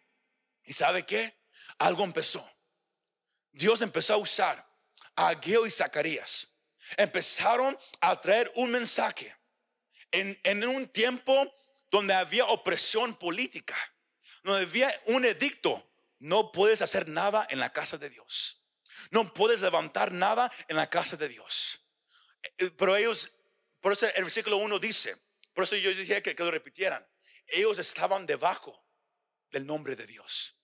¿Y 0.65 0.73
sabe 0.73 1.05
qué? 1.05 1.37
Algo 1.77 2.03
empezó. 2.03 2.47
Dios 3.51 3.81
empezó 3.81 4.13
a 4.13 4.17
usar 4.17 4.67
Ageo 5.15 5.65
y 5.65 5.71
Zacarías 5.71 6.49
empezaron 6.97 7.77
a 8.01 8.19
traer 8.19 8.51
un 8.55 8.71
mensaje 8.71 9.35
en, 10.11 10.39
en 10.43 10.67
un 10.67 10.87
tiempo 10.87 11.53
donde 11.91 12.13
había 12.13 12.45
opresión 12.45 13.15
política, 13.15 13.75
donde 14.43 14.63
había 14.63 15.01
un 15.07 15.25
edicto. 15.25 15.85
No 16.19 16.51
puedes 16.51 16.81
hacer 16.81 17.07
nada 17.07 17.47
en 17.49 17.59
la 17.59 17.71
casa 17.71 17.97
de 17.97 18.09
Dios. 18.09 18.61
No 19.11 19.33
puedes 19.33 19.61
levantar 19.61 20.11
nada 20.11 20.51
en 20.67 20.75
la 20.75 20.89
casa 20.89 21.15
de 21.15 21.29
Dios. 21.29 21.85
Eh, 22.57 22.71
pero 22.71 22.95
ellos, 22.95 23.31
por 23.79 23.93
eso 23.93 24.05
el 24.13 24.23
versículo 24.23 24.57
1 24.57 24.79
dice, 24.79 25.17
por 25.53 25.63
eso 25.63 25.75
yo 25.75 25.89
dije 25.93 26.21
que, 26.21 26.35
que 26.35 26.43
lo 26.43 26.51
repitieran, 26.51 27.05
ellos 27.47 27.79
estaban 27.79 28.25
debajo 28.25 28.85
del 29.51 29.65
nombre 29.65 29.95
de 29.95 30.05
Dios. 30.05 30.55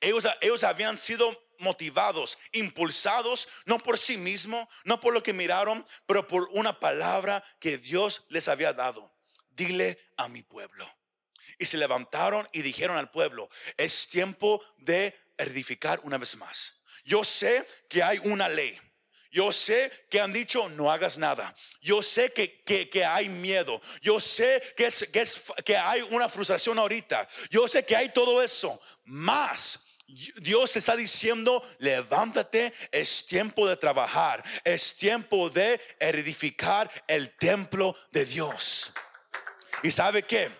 Ellos, 0.00 0.24
ellos 0.40 0.64
habían 0.64 0.96
sido 0.96 1.48
motivados, 1.58 2.38
impulsados, 2.52 3.48
no 3.64 3.78
por 3.78 3.98
sí 3.98 4.16
mismo, 4.16 4.68
no 4.84 5.00
por 5.00 5.12
lo 5.12 5.22
que 5.22 5.32
miraron, 5.32 5.86
pero 6.06 6.26
por 6.26 6.48
una 6.52 6.78
palabra 6.78 7.44
que 7.58 7.78
Dios 7.78 8.24
les 8.28 8.48
había 8.48 8.72
dado. 8.72 9.16
Dile 9.50 9.98
a 10.16 10.28
mi 10.28 10.42
pueblo. 10.42 10.88
Y 11.58 11.64
se 11.64 11.76
levantaron 11.76 12.48
y 12.52 12.62
dijeron 12.62 12.96
al 12.96 13.10
pueblo, 13.10 13.50
es 13.76 14.08
tiempo 14.08 14.64
de 14.78 15.18
edificar 15.36 16.00
una 16.04 16.18
vez 16.18 16.36
más. 16.36 16.74
Yo 17.04 17.24
sé 17.24 17.66
que 17.88 18.02
hay 18.02 18.18
una 18.24 18.48
ley. 18.48 18.78
Yo 19.30 19.52
sé 19.52 20.06
que 20.10 20.20
han 20.20 20.32
dicho 20.32 20.68
no 20.70 20.90
hagas 20.90 21.18
nada. 21.18 21.54
Yo 21.80 22.02
sé 22.02 22.32
que, 22.32 22.62
que, 22.62 23.04
hay 23.04 23.28
miedo. 23.28 23.80
Yo 24.00 24.20
sé 24.20 24.62
que, 24.76 24.86
es, 24.86 25.08
que, 25.12 25.20
es, 25.20 25.42
que 25.64 25.76
hay 25.76 26.02
una 26.02 26.28
frustración 26.28 26.78
ahorita. 26.78 27.28
Yo 27.50 27.68
sé 27.68 27.84
que 27.84 27.96
hay 27.96 28.08
todo 28.08 28.42
eso. 28.42 28.80
Más 29.04 29.84
Dios 30.36 30.74
está 30.76 30.96
diciendo, 30.96 31.62
levántate, 31.78 32.72
es 32.90 33.26
tiempo 33.26 33.68
de 33.68 33.76
trabajar, 33.76 34.42
es 34.64 34.96
tiempo 34.96 35.50
de 35.50 35.78
edificar 35.98 36.90
el 37.06 37.36
templo 37.36 37.94
de 38.10 38.24
Dios. 38.24 38.94
¿Y 39.82 39.90
sabe 39.90 40.22
qué? 40.22 40.50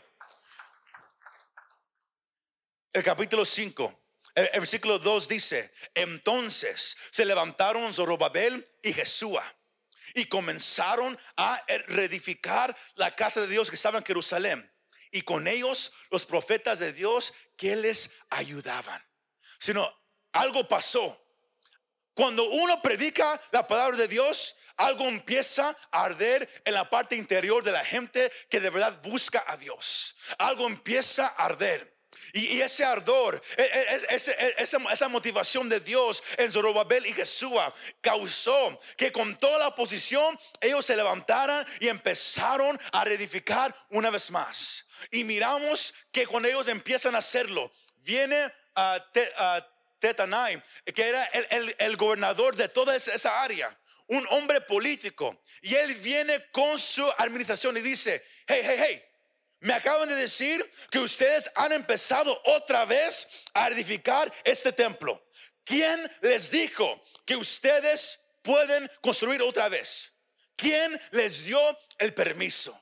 El 2.93 3.03
capítulo 3.03 3.45
5, 3.45 4.01
el, 4.35 4.49
versículo 4.61 4.99
2 4.99 5.29
dice, 5.29 5.73
entonces 5.95 6.97
se 7.11 7.25
levantaron 7.25 7.93
Zorobabel 7.93 8.67
y 8.83 8.93
Jesúa 8.93 9.45
y 10.15 10.27
comenzaron 10.27 11.19
a 11.37 11.63
reedificar 11.89 12.77
la 12.95 13.15
casa 13.15 13.41
de 13.43 13.49
Dios 13.49 13.69
que 13.69 13.77
estaba 13.77 13.99
en 13.99 14.05
Jerusalén. 14.05 14.73
Y 15.11 15.23
con 15.23 15.49
ellos 15.49 15.93
los 16.11 16.27
profetas 16.27 16.79
de 16.79 16.93
Dios 16.93 17.33
que 17.57 17.77
les 17.77 18.11
ayudaban 18.29 19.09
sino 19.59 19.93
algo 20.33 20.67
pasó. 20.67 21.25
Cuando 22.15 22.49
uno 22.49 22.81
predica 22.81 23.41
la 23.53 23.67
palabra 23.67 23.97
de 23.97 24.09
Dios, 24.09 24.57
algo 24.77 25.05
empieza 25.05 25.77
a 25.91 26.05
arder 26.05 26.63
en 26.65 26.75
la 26.75 26.89
parte 26.89 27.17
interior 27.17 27.63
de 27.63 27.73
la 27.73 27.85
gente 27.85 28.31
que 28.49 28.61
de 28.61 28.71
verdad 28.71 29.01
busca 29.03 29.45
a 29.47 29.57
Dios. 29.57 30.17
Algo 30.39 30.67
empieza 30.67 31.27
a 31.27 31.45
arder. 31.47 31.98
Y, 32.33 32.61
ese 32.61 32.85
ardor, 32.85 33.41
e, 33.57 33.63
e, 33.63 34.17
e, 34.17 34.55
esa, 34.59 35.09
motivación 35.09 35.69
de 35.69 35.81
Dios 35.81 36.23
en 36.37 36.53
Zorobabel 36.53 37.07
y 37.07 37.13
Jesúa 37.13 37.73
causó 38.01 38.79
que 38.97 39.11
con 39.11 39.37
toda 39.37 39.59
la 39.59 39.69
oposición 39.69 40.39
ellos 40.61 40.85
se 40.85 40.97
levantaran 40.97 41.67
y 41.81 41.89
empezaron 41.89 42.79
a 42.93 43.05
reedificar 43.05 43.75
una 43.91 44.11
vez 44.11 44.31
más. 44.31 44.85
Y 45.11 45.25
miramos 45.25 45.95
que 46.13 46.27
cuando 46.27 46.49
ellos 46.49 46.69
empiezan 46.69 47.15
a 47.15 47.19
hacerlo, 47.19 47.73
viene 47.99 48.37
a, 48.75 49.65
Tetanai, 49.99 50.63
que 50.95 51.09
era 51.09 51.25
el, 51.79 51.97
gobernador 51.97 52.55
de 52.55 52.69
toda 52.69 52.95
esa 52.95 53.43
área, 53.43 53.77
un 54.07 54.25
hombre 54.31 54.61
político. 54.61 55.43
Y 55.61 55.75
él 55.75 55.95
viene 55.97 56.51
con 56.53 56.79
su 56.79 57.05
administración 57.19 57.77
y 57.77 57.81
dice, 57.81 58.25
hey, 58.47 58.61
hey, 58.63 58.77
hey, 58.79 59.08
me 59.61 59.75
acaban 59.75 60.09
de 60.09 60.15
decir 60.15 60.71
que 60.91 60.99
ustedes 60.99 61.51
han 61.55 61.73
empezado 61.73 62.41
otra 62.45 62.85
vez 62.85 63.29
a 63.55 63.69
edificar 63.69 64.33
este 64.45 64.73
templo. 64.73 65.29
¿Quién 65.65 66.11
les 66.23 66.51
dijo 66.51 67.03
que 67.25 67.37
ustedes 67.37 68.21
pueden 68.43 68.91
construir 69.01 69.43
otra 69.43 69.69
vez? 69.69 70.13
¿Quién 70.57 71.01
les 71.11 71.45
dio 71.45 71.61
el 71.99 72.15
permiso? 72.15 72.81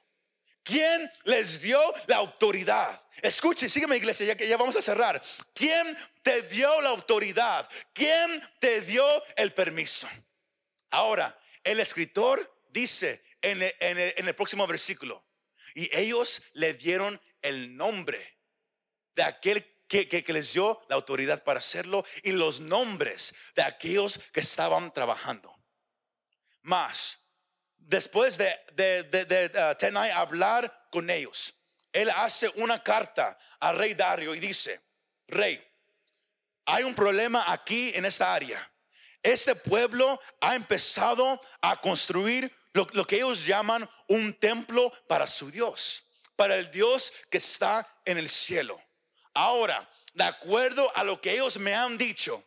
¿Quién 0.62 1.10
les 1.24 1.60
dio 1.60 1.80
la 2.06 2.16
autoridad? 2.16 3.00
Escuche, 3.22 3.68
sígueme 3.68 3.96
iglesia, 3.96 4.26
ya 4.26 4.36
que 4.36 4.48
ya 4.48 4.56
vamos 4.56 4.76
a 4.76 4.82
cerrar. 4.82 5.22
¿Quién 5.54 5.96
te 6.22 6.42
dio 6.42 6.80
la 6.80 6.90
autoridad? 6.90 7.68
¿Quién 7.92 8.42
te 8.58 8.80
dio 8.82 9.04
el 9.36 9.52
permiso? 9.52 10.08
Ahora, 10.90 11.38
el 11.62 11.80
escritor 11.80 12.52
dice 12.70 13.24
en 13.42 13.62
el, 13.62 14.34
próximo 14.34 14.66
versículo, 14.66 15.25
y 15.76 15.94
ellos 15.94 16.42
le 16.54 16.72
dieron 16.72 17.20
el 17.42 17.76
nombre 17.76 18.38
de 19.14 19.22
aquel 19.22 19.62
que, 19.86 20.24
les 20.28 20.54
dio 20.54 20.82
la 20.88 20.96
autoridad 20.96 21.44
para 21.44 21.58
hacerlo 21.58 22.02
y 22.22 22.32
los 22.32 22.60
nombres 22.60 23.34
de 23.54 23.62
aquellos 23.62 24.18
que 24.32 24.40
estaban 24.40 24.90
trabajando. 24.90 25.54
Más, 26.62 27.20
después 27.76 28.38
de, 28.38 28.58
de, 28.72 29.50
uh, 29.54 30.18
hablar 30.18 30.88
con 30.90 31.10
ellos, 31.10 31.54
él 31.92 32.08
hace 32.08 32.48
una 32.54 32.82
carta 32.82 33.38
al 33.60 33.76
rey 33.76 33.92
Dario 33.92 34.34
y 34.34 34.40
dice, 34.40 34.80
rey, 35.28 35.62
hay 36.64 36.84
un 36.84 36.94
problema 36.94 37.52
aquí 37.52 37.92
en 37.94 38.06
esta 38.06 38.32
área. 38.32 38.72
Este 39.22 39.54
pueblo 39.54 40.18
ha 40.40 40.54
empezado 40.54 41.38
a 41.60 41.78
construir 41.82 42.50
lo, 42.72 42.88
lo 42.94 43.06
que 43.06 43.16
ellos 43.16 43.44
llaman 43.44 43.86
un 44.08 44.34
templo 44.34 44.92
para 45.06 45.26
su 45.26 45.50
Dios, 45.50 46.06
para 46.36 46.56
el 46.56 46.70
Dios 46.70 47.12
que 47.30 47.38
está 47.38 47.86
en 48.04 48.18
el 48.18 48.28
cielo. 48.28 48.80
Ahora, 49.34 49.88
de 50.14 50.24
acuerdo 50.24 50.90
a 50.96 51.04
lo 51.04 51.20
que 51.20 51.32
ellos 51.32 51.58
me 51.58 51.74
han 51.74 51.98
dicho, 51.98 52.42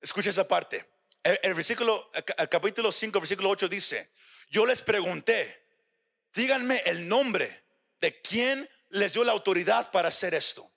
escucha 0.00 0.30
esa 0.30 0.46
parte 0.46 0.94
el, 1.24 1.54
versículo, 1.54 2.10
el 2.36 2.48
capítulo 2.48 2.92
5, 2.92 3.18
versículo 3.18 3.48
8 3.48 3.68
dice, 3.68 4.10
yo 4.50 4.66
les 4.66 4.82
pregunté, 4.82 5.68
díganme 6.34 6.82
el 6.84 7.08
nombre 7.08 7.64
de 7.98 8.20
quién 8.20 8.68
les 8.90 9.14
dio 9.14 9.24
la 9.24 9.32
autoridad 9.32 9.90
para 9.90 10.08
hacer 10.08 10.34
esto. 10.34 10.70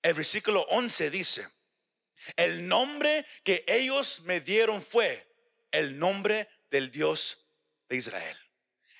El 0.00 0.14
versículo 0.14 0.60
11 0.70 1.10
dice, 1.10 1.48
el 2.36 2.68
nombre 2.68 3.26
que 3.42 3.64
ellos 3.66 4.20
me 4.20 4.40
dieron 4.40 4.80
fue 4.80 5.26
el 5.72 5.98
nombre 5.98 6.48
del 6.70 6.92
Dios 6.92 7.47
de 7.88 7.96
Israel. 7.96 8.38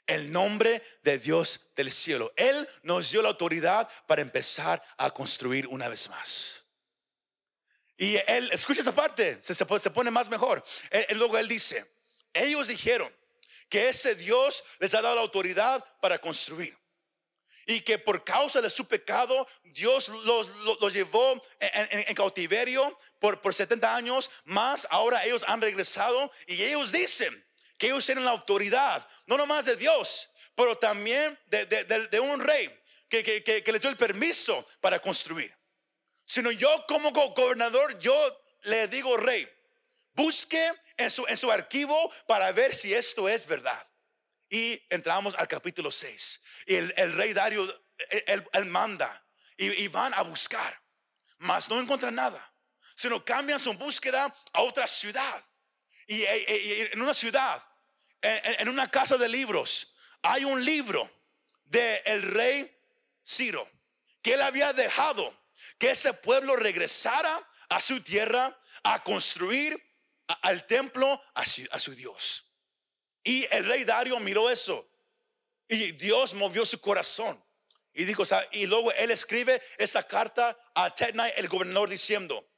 El 0.07 0.33
nombre 0.33 0.83
de 1.03 1.19
Dios 1.19 1.69
del 1.77 1.91
cielo. 1.91 2.33
Él 2.37 2.69
nos 2.83 3.11
dio 3.11 3.21
la 3.21 3.29
autoridad 3.29 3.89
para 4.07 4.23
empezar 4.23 4.83
a 4.97 5.11
construir 5.11 5.67
una 5.67 5.89
vez 5.89 6.09
más. 6.09 6.65
Y 7.99 8.17
él, 8.29 8.49
escucha 8.53 8.81
esa 8.81 8.95
parte, 8.95 9.43
se, 9.43 9.55
se, 9.55 9.67
pone 9.67 10.11
más 10.11 10.31
mejor. 10.31 10.65
luego 11.11 11.37
él 11.37 11.49
dice, 11.49 11.85
ellos 12.33 12.69
dijeron 12.69 13.13
que 13.69 13.89
ese 13.89 14.15
Dios 14.15 14.65
les 14.79 14.95
ha 14.95 15.03
dado 15.03 15.17
la 15.17 15.23
autoridad 15.23 15.85
para 16.01 16.19
construir. 16.19 16.77
Y 17.67 17.83
que 17.83 17.99
por 17.99 18.25
causa 18.25 18.63
de 18.63 18.71
su 18.71 18.87
pecado, 18.87 19.47
Dios 19.65 20.09
los, 20.09 20.95
llevó 20.95 21.43
en, 21.61 22.15
cautiverio 22.15 22.99
por, 23.19 23.43
por 23.43 23.53
70 23.53 23.95
años 23.95 24.31
más. 24.45 24.87
Ahora 24.91 25.23
ellos 25.25 25.45
han 25.47 25.61
regresado 25.61 26.31
y 26.47 26.63
ellos 26.63 26.93
dicen 26.93 27.45
que 27.79 27.87
ellos 27.87 28.05
tienen 28.05 28.25
la 28.25 28.33
autoridad, 28.33 29.09
no 29.27 29.37
nomás 29.37 29.65
de 29.65 29.77
Dios, 29.77 30.31
pero 30.55 30.77
también 30.77 31.39
de, 31.47 32.21
un 32.21 32.41
rey 32.41 32.69
que, 33.09 33.23
que, 33.23 33.43
que 33.43 33.73
les 33.73 33.81
dio 33.81 33.89
el 33.89 33.97
permiso 33.97 34.67
para 34.81 34.99
construir 34.99 35.59
sino 36.29 36.51
yo 36.51 36.85
como 36.87 37.11
gobernador, 37.11 37.99
yo 37.99 38.45
le 38.65 38.87
digo, 38.89 39.17
rey, 39.17 39.49
busque 40.13 40.71
en 40.99 41.11
su, 41.11 41.27
en 41.27 41.39
su 41.39 41.51
archivo 41.51 42.13
para 42.27 42.53
ver 42.53 42.75
si 42.75 42.93
esto 42.93 43.27
es 43.31 43.47
verdad. 43.47 43.83
Y 44.51 44.81
entramos 44.91 45.35
al 45.37 45.49
capítulo 45.49 45.91
6. 45.91 46.43
Y 46.67 46.75
el, 46.75 47.15
rey 47.15 47.33
Dario, 47.33 47.67
él, 48.27 48.67
manda 48.67 49.27
y, 49.57 49.89
van 49.89 50.13
a 50.13 50.21
buscar, 50.21 50.79
mas 51.39 51.67
no 51.71 51.81
encuentran 51.81 52.15
nada, 52.15 52.55
sino 52.95 53.25
cambian 53.25 53.59
su 53.59 53.73
búsqueda 53.73 54.33
a 54.53 54.61
otra 54.61 54.87
ciudad. 54.87 55.43
Y, 56.07 56.25
en 56.27 57.01
una 57.01 57.15
ciudad, 57.15 57.63
en, 58.23 58.69
una 58.69 58.91
casa 58.91 59.17
de 59.17 59.29
libros, 59.29 59.95
hay 60.23 60.45
un 60.45 60.65
libro 60.65 61.11
del 61.65 62.01
el 62.05 62.23
rey 62.23 62.77
Ciro, 63.25 63.69
que 64.23 64.35
él 64.35 64.43
había 64.43 64.73
dejado 64.73 65.37
que 65.79 65.91
ese 65.91 66.13
pueblo 66.15 66.57
regresara 66.57 67.47
a 67.69 67.81
su 67.81 68.01
tierra 68.01 68.59
a 68.83 69.03
construir 69.03 69.81
al 70.43 70.67
templo 70.67 71.23
a 71.35 71.45
su, 71.79 71.95
Dios. 71.95 72.45
Y 73.23 73.47
el 73.55 73.65
rey 73.65 73.85
Dario 73.85 74.19
miró 74.21 74.51
eso 74.51 74.89
y 75.69 75.93
Dios 75.93 76.35
movió 76.35 76.65
su 76.65 76.81
corazón. 76.81 77.43
Y 77.95 78.05
dijo, 78.05 78.23
y 78.53 78.67
luego 78.67 78.93
él 78.93 79.11
escribe 79.11 79.61
esta 79.77 80.07
carta 80.07 80.57
a 80.75 80.95
Tednai, 80.95 81.33
el 81.37 81.49
gobernador, 81.49 81.89
diciendo, 81.89 82.49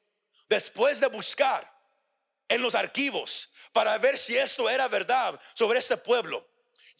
después 0.48 1.00
de 1.00 1.06
buscar 1.08 1.70
en 2.48 2.60
los 2.60 2.74
archivos 2.74 3.50
para 3.72 3.96
ver 3.98 4.18
si 4.18 4.36
esto 4.36 4.68
era 4.68 4.88
verdad 4.88 5.40
sobre 5.54 5.78
este 5.78 5.96
pueblo, 5.96 6.46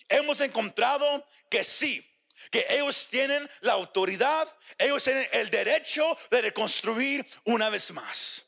hemos 0.09 0.41
encontrado 0.41 1.27
que 1.49 1.65
sí, 1.65 2.07
que 2.51 2.67
ellos 2.71 3.09
tienen 3.09 3.49
la 3.61 3.73
autoridad, 3.73 4.49
ellos 4.79 5.03
tienen 5.05 5.27
el 5.33 5.51
derecho 5.51 6.17
de 6.31 6.43
reconstruir 6.43 7.27
una 7.45 7.71
vez 7.71 7.93
más. 7.93 8.47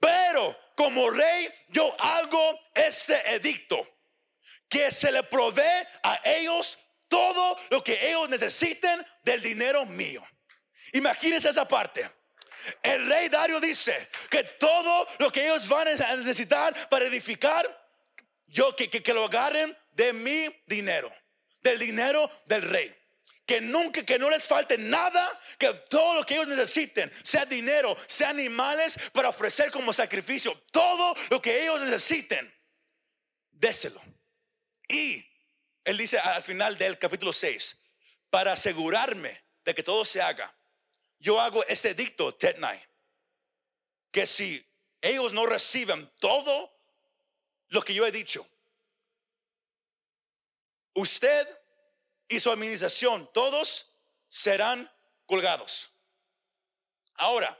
Pero 0.00 0.58
como 0.76 1.10
rey 1.10 1.52
yo 1.68 1.94
hago 1.98 2.60
este 2.74 3.34
edicto, 3.34 3.88
que 4.68 4.90
se 4.90 5.12
le 5.12 5.22
provee 5.22 5.86
a 6.02 6.20
ellos 6.24 6.78
todo 7.08 7.56
lo 7.70 7.84
que 7.84 8.08
ellos 8.08 8.28
necesiten 8.28 9.04
del 9.22 9.40
dinero 9.40 9.84
mío. 9.86 10.26
Imagínense 10.92 11.48
esa 11.48 11.66
parte. 11.66 12.10
El 12.82 13.08
rey 13.08 13.28
Dario 13.28 13.60
dice 13.60 14.08
que 14.30 14.44
todo 14.44 15.06
lo 15.18 15.30
que 15.30 15.44
ellos 15.44 15.68
van 15.68 15.88
a 15.88 16.16
necesitar 16.16 16.88
para 16.88 17.06
edificar, 17.06 17.64
yo 18.46 18.74
que, 18.76 18.88
que, 18.88 19.14
lo 19.14 19.24
agarren 19.24 19.76
de 19.92 20.12
mi 20.12 20.46
dinero, 20.66 21.12
del 21.60 21.78
dinero 21.78 22.30
del 22.46 22.62
rey 22.62 22.94
que 23.46 23.60
nunca, 23.60 24.02
que 24.04 24.18
no 24.18 24.30
les 24.30 24.46
falte 24.46 24.78
nada, 24.78 25.40
que 25.58 25.72
todo 25.88 26.14
lo 26.14 26.24
que 26.24 26.34
ellos 26.34 26.48
necesiten, 26.48 27.12
sea 27.22 27.44
dinero, 27.44 27.96
sea 28.06 28.30
animales 28.30 28.98
para 29.12 29.28
ofrecer 29.28 29.70
como 29.70 29.92
sacrificio, 29.92 30.54
todo 30.70 31.14
lo 31.30 31.42
que 31.42 31.62
ellos 31.62 31.80
necesiten, 31.82 32.52
déselo. 33.50 34.00
Y 34.88 35.24
él 35.84 35.98
dice 35.98 36.18
al 36.18 36.42
final 36.42 36.78
del 36.78 36.98
capítulo 36.98 37.32
6, 37.32 37.78
para 38.30 38.52
asegurarme 38.52 39.44
de 39.64 39.74
que 39.74 39.82
todo 39.82 40.04
se 40.04 40.22
haga, 40.22 40.54
yo 41.24 41.40
hago 41.40 41.64
este 41.64 41.94
dicto, 41.94 42.34
Tetnai, 42.34 42.78
que 44.10 44.26
si 44.26 44.62
ellos 45.00 45.32
no 45.32 45.46
reciben 45.46 46.06
todo 46.20 46.70
lo 47.68 47.80
que 47.80 47.94
yo 47.94 48.04
he 48.06 48.12
dicho, 48.12 48.46
usted 50.92 51.48
y 52.28 52.38
su 52.40 52.50
administración, 52.50 53.30
todos 53.32 53.90
serán 54.28 54.92
colgados. 55.24 55.92
Ahora, 57.14 57.58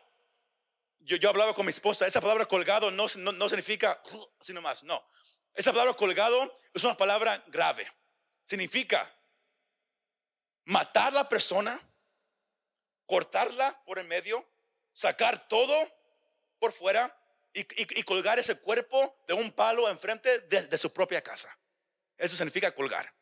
yo, 1.00 1.16
hablaba 1.26 1.54
con 1.54 1.64
mi 1.64 1.70
esposa, 1.70 2.06
esa 2.06 2.20
palabra 2.20 2.44
colgado 2.44 2.90
no, 2.90 3.06
no, 3.16 3.48
significa 3.48 4.02
así 4.40 4.52
nomás, 4.52 4.84
no. 4.84 5.02
Esa 5.54 5.72
palabra 5.72 5.94
colgado 5.94 6.54
es 6.74 6.84
una 6.84 6.98
palabra 6.98 7.42
grave. 7.46 7.90
Significa 8.42 9.10
matar 10.66 11.08
a 11.08 11.22
la 11.22 11.28
persona, 11.30 11.80
cortarla 13.06 13.82
por 13.84 13.98
el 13.98 14.06
medio, 14.06 14.46
sacar 14.92 15.48
todo 15.48 15.74
por 16.58 16.72
fuera 16.72 17.16
y, 17.52 18.02
colgar 18.02 18.38
ese 18.38 18.58
cuerpo 18.58 19.16
de 19.28 19.34
un 19.34 19.52
palo 19.52 19.88
enfrente 19.88 20.40
de 20.40 20.78
su 20.78 20.92
propia 20.92 21.22
casa. 21.22 21.56
Eso 22.16 22.36
significa 22.36 22.74
colgar 22.74 23.14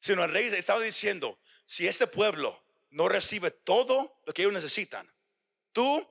sino 0.00 0.24
el 0.24 0.32
rey 0.32 0.46
estaba 0.46 0.80
diciendo, 0.80 1.38
si 1.66 1.86
este 1.86 2.06
pueblo 2.06 2.64
no 2.90 3.08
recibe 3.08 3.50
todo 3.50 4.20
lo 4.24 4.32
que 4.32 4.42
ellos 4.42 4.54
necesitan, 4.54 5.08
tú, 5.72 6.06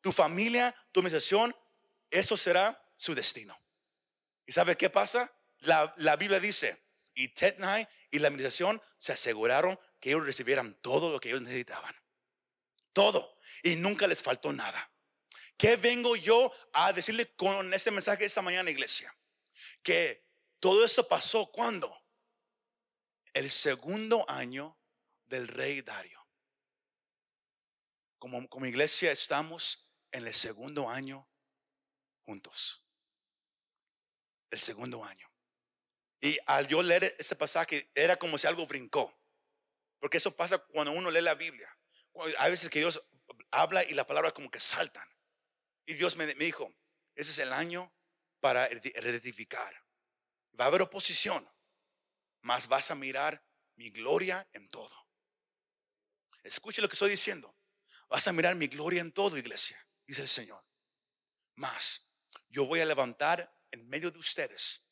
tu 0.00 0.12
familia, 0.12 0.74
tu 0.92 1.00
administración, 1.00 1.56
eso 2.10 2.36
será 2.36 2.82
su 2.96 3.14
destino. 3.14 3.58
¿Y 4.46 4.52
sabe 4.52 4.76
qué 4.76 4.90
pasa? 4.90 5.32
La, 5.60 6.16
Biblia 6.18 6.40
dice, 6.40 6.82
y 7.14 7.28
Tetnai 7.28 7.88
y 8.10 8.18
la 8.18 8.28
administración 8.28 8.82
se 8.98 9.12
aseguraron 9.12 9.78
que 10.00 10.10
ellos 10.10 10.26
recibieran 10.26 10.74
todo 10.74 11.10
lo 11.10 11.20
que 11.20 11.28
ellos 11.28 11.42
necesitaban. 11.42 11.94
Todo. 12.92 13.36
Y 13.62 13.76
nunca 13.76 14.06
les 14.06 14.22
faltó 14.22 14.52
nada. 14.52 14.92
¿Qué 15.56 15.76
vengo 15.76 16.16
yo 16.16 16.52
a 16.72 16.92
decirle 16.92 17.34
con 17.34 17.72
este 17.74 17.90
mensaje 17.90 18.24
esta 18.24 18.42
mañana, 18.42 18.70
iglesia? 18.70 19.14
Que 19.82 20.26
todo 20.58 20.84
esto 20.84 21.06
pasó 21.06 21.50
cuando? 21.50 22.00
el 23.34 23.50
segundo 23.50 24.28
año 24.28 24.78
del 25.26 25.48
rey 25.48 25.82
Dario. 25.82 26.18
Como, 28.18 28.48
como 28.48 28.66
iglesia 28.66 29.12
estamos 29.12 29.88
en 30.12 30.26
el 30.26 30.34
segundo 30.34 30.88
año 30.88 31.28
juntos. 32.22 32.84
El 34.50 34.58
segundo 34.58 35.04
año. 35.04 35.28
Y 36.20 36.36
al 36.46 36.66
yo 36.66 36.82
leer 36.82 37.16
este 37.18 37.36
pasaje 37.36 37.90
era 37.94 38.16
como 38.16 38.36
si 38.36 38.46
algo 38.46 38.66
brincó. 38.66 39.16
Porque 39.98 40.18
eso 40.18 40.34
pasa 40.34 40.58
cuando 40.58 40.92
uno 40.92 41.10
lee 41.10 41.22
la 41.22 41.34
Biblia. 41.34 41.74
Hay 42.38 42.50
veces 42.50 42.70
que 42.70 42.80
Dios 42.80 43.02
habla 43.50 43.84
y 43.84 43.94
las 43.94 44.06
palabras 44.06 44.32
como 44.32 44.50
que 44.50 44.60
saltan. 44.60 45.08
Y 45.86 45.94
Dios 45.94 46.16
me, 46.16 46.26
dijo, 46.26 46.72
ese 47.14 47.30
es 47.30 47.38
el 47.38 47.52
año 47.52 47.92
para 48.40 48.68
rectificar. 48.68 49.84
Va 50.58 50.64
a 50.64 50.68
haber 50.68 50.82
oposición 50.82 51.48
más 52.42 52.68
vas 52.68 52.90
a 52.90 52.94
mirar 52.94 53.44
mi 53.76 53.90
gloria 53.90 54.48
en 54.52 54.68
todo. 54.68 54.94
Escuche 56.42 56.80
lo 56.80 56.88
que 56.88 56.94
estoy 56.94 57.10
diciendo. 57.10 57.54
Vas 58.08 58.26
a 58.26 58.32
mirar 58.32 58.54
mi 58.56 58.66
gloria 58.66 59.00
en 59.00 59.12
todo, 59.12 59.36
iglesia, 59.36 59.86
dice 60.06 60.22
el 60.22 60.28
Señor. 60.28 60.64
Más, 61.54 62.08
yo 62.48 62.66
voy 62.66 62.80
a 62.80 62.84
levantar 62.84 63.54
en 63.70 63.88
medio 63.88 64.10
de 64.10 64.18
ustedes 64.18 64.86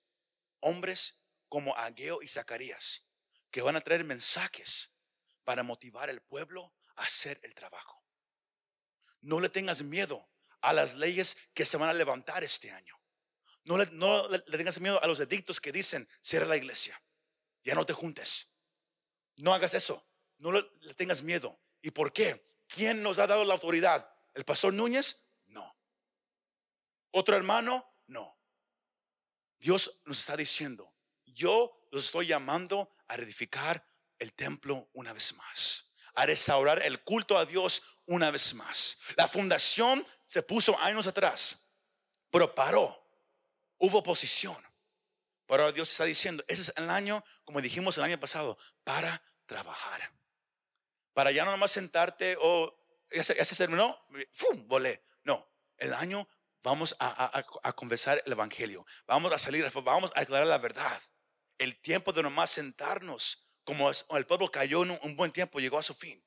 hombres 0.60 1.20
como 1.48 1.74
Ageo 1.76 2.22
y 2.22 2.28
Zacarías, 2.28 3.08
que 3.50 3.62
van 3.62 3.76
a 3.76 3.80
traer 3.80 4.04
mensajes 4.04 4.94
para 5.44 5.62
motivar 5.62 6.10
al 6.10 6.20
pueblo 6.22 6.74
hacer 6.98 7.40
el 7.42 7.54
trabajo. 7.54 8.02
No 9.20 9.40
le 9.40 9.48
tengas 9.48 9.82
miedo 9.82 10.28
a 10.60 10.72
las 10.72 10.94
leyes 10.94 11.36
que 11.54 11.64
se 11.64 11.76
van 11.76 11.88
a 11.88 11.94
levantar 11.94 12.44
este 12.44 12.70
año. 12.70 12.94
No 13.64 13.76
le, 13.76 13.86
le 13.86 14.58
tengas 14.58 14.80
miedo 14.80 15.02
a 15.02 15.06
los 15.06 15.20
edictos 15.20 15.60
que 15.60 15.72
dicen 15.72 16.08
cierra 16.22 16.46
la 16.46 16.56
iglesia 16.56 17.00
ya 17.68 17.74
no 17.74 17.84
te 17.84 17.92
juntes. 17.92 18.50
No 19.36 19.52
hagas 19.52 19.74
eso. 19.74 20.06
No 20.38 20.52
le, 20.52 20.62
tengas 20.96 21.22
miedo. 21.22 21.60
¿Y 21.82 21.90
por 21.90 22.14
qué? 22.14 22.56
¿Quién 22.66 23.02
nos 23.02 23.18
ha 23.18 23.26
dado 23.26 23.44
la 23.44 23.52
autoridad? 23.54 24.10
¿El 24.32 24.46
pastor 24.46 24.72
Núñez? 24.72 25.22
No. 25.46 25.76
¿Otro 27.10 27.36
hermano? 27.36 27.86
No. 28.06 28.40
Dios 29.58 30.00
nos 30.06 30.18
está 30.20 30.34
diciendo, 30.34 30.94
yo 31.26 31.88
los 31.92 32.06
estoy 32.06 32.28
llamando 32.28 32.94
a 33.06 33.16
reedificar 33.16 33.86
el 34.18 34.32
templo 34.32 34.88
una 34.94 35.12
vez 35.12 35.34
más, 35.34 35.87
a 36.18 36.26
restaurar 36.26 36.82
el 36.82 37.00
culto 37.04 37.38
a 37.38 37.46
Dios 37.46 37.82
una 38.06 38.32
vez 38.32 38.52
más. 38.54 38.98
La 39.16 39.28
fundación 39.28 40.04
se 40.26 40.42
puso 40.42 40.76
años 40.80 41.06
atrás, 41.06 41.70
pero 42.30 42.52
paró. 42.54 43.06
Hubo 43.78 43.98
oposición. 43.98 44.56
Pero 45.46 45.62
ahora 45.62 45.72
Dios 45.72 45.88
está 45.88 46.04
diciendo, 46.04 46.44
ese 46.48 46.62
es 46.62 46.72
el 46.76 46.90
año, 46.90 47.24
como 47.44 47.60
dijimos 47.60 47.96
el 47.96 48.04
año 48.04 48.18
pasado, 48.18 48.58
para 48.82 49.22
trabajar. 49.46 50.12
Para 51.14 51.30
ya 51.30 51.44
no 51.44 51.52
nomás 51.52 51.70
sentarte 51.70 52.36
o 52.40 52.76
ya 53.12 53.22
se, 53.22 53.56
terminó, 53.56 53.96
¡fum! 54.32 54.66
Volé. 54.66 55.04
No, 55.22 55.48
el 55.76 55.94
año 55.94 56.28
vamos 56.64 56.96
a, 56.98 57.38
a, 57.62 57.72
conversar 57.74 58.20
el 58.26 58.32
Evangelio. 58.32 58.84
Vamos 59.06 59.32
a 59.32 59.38
salir, 59.38 59.70
vamos 59.84 60.10
a 60.16 60.20
declarar 60.20 60.48
la 60.48 60.58
verdad. 60.58 61.00
El 61.58 61.80
tiempo 61.80 62.12
de 62.12 62.24
nomás 62.24 62.50
sentarnos, 62.50 63.47
como 63.68 63.90
el 63.90 64.24
pueblo 64.24 64.50
cayó 64.50 64.82
en 64.82 64.98
un 65.02 65.14
buen 65.14 65.30
tiempo, 65.30 65.60
llegó 65.60 65.78
a 65.78 65.82
su 65.82 65.92
fin. 65.92 66.24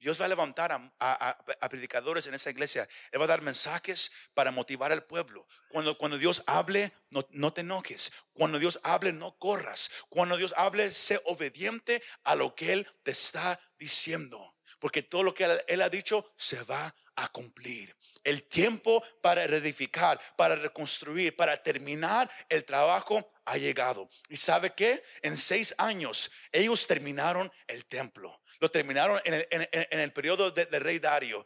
Dios 0.00 0.20
va 0.20 0.24
a 0.24 0.28
levantar 0.28 0.72
a, 0.98 1.68
predicadores 1.70 2.26
en 2.26 2.34
esa 2.34 2.50
iglesia. 2.50 2.88
Él 3.12 3.20
va 3.20 3.26
a 3.26 3.28
dar 3.28 3.42
mensajes 3.42 4.10
para 4.34 4.50
motivar 4.50 4.90
al 4.90 5.04
pueblo. 5.04 5.46
Cuando, 5.68 5.96
cuando 5.96 6.18
Dios 6.18 6.42
hable, 6.48 6.92
no, 7.10 7.52
te 7.52 7.60
enojes. 7.60 8.10
Cuando 8.32 8.58
Dios 8.58 8.80
hable, 8.82 9.12
no 9.12 9.38
corras. 9.38 9.88
Cuando 10.08 10.36
Dios 10.36 10.52
hable, 10.56 10.90
sé 10.90 11.20
obediente 11.26 12.02
a 12.24 12.34
lo 12.34 12.56
que 12.56 12.72
Él 12.72 12.88
te 13.04 13.12
está 13.12 13.60
diciendo. 13.78 14.56
Porque 14.80 15.04
todo 15.04 15.22
lo 15.22 15.32
que 15.32 15.44
Él, 15.68 15.80
ha 15.80 15.88
dicho 15.88 16.28
se 16.36 16.60
va 16.64 16.92
a 17.16 17.28
cumplir. 17.28 17.94
El 18.22 18.42
tiempo 18.44 19.02
para 19.20 19.46
reedificar, 19.46 20.20
para 20.36 20.56
reconstruir, 20.56 21.36
para 21.36 21.62
terminar 21.62 22.30
el 22.48 22.64
trabajo 22.64 23.30
ha 23.44 23.56
llegado. 23.56 24.08
¿Y 24.28 24.36
sabe 24.36 24.74
qué? 24.74 25.02
En 25.22 25.36
seis 25.36 25.74
años 25.78 26.30
ellos 26.52 26.86
terminaron 26.86 27.52
el 27.66 27.84
templo 27.86 28.40
lo 28.64 28.70
terminaron 28.70 29.20
en 29.24 30.00
el, 30.00 30.12
periodo 30.12 30.50
del 30.50 30.80
rey 30.80 30.98
Dario. 30.98 31.44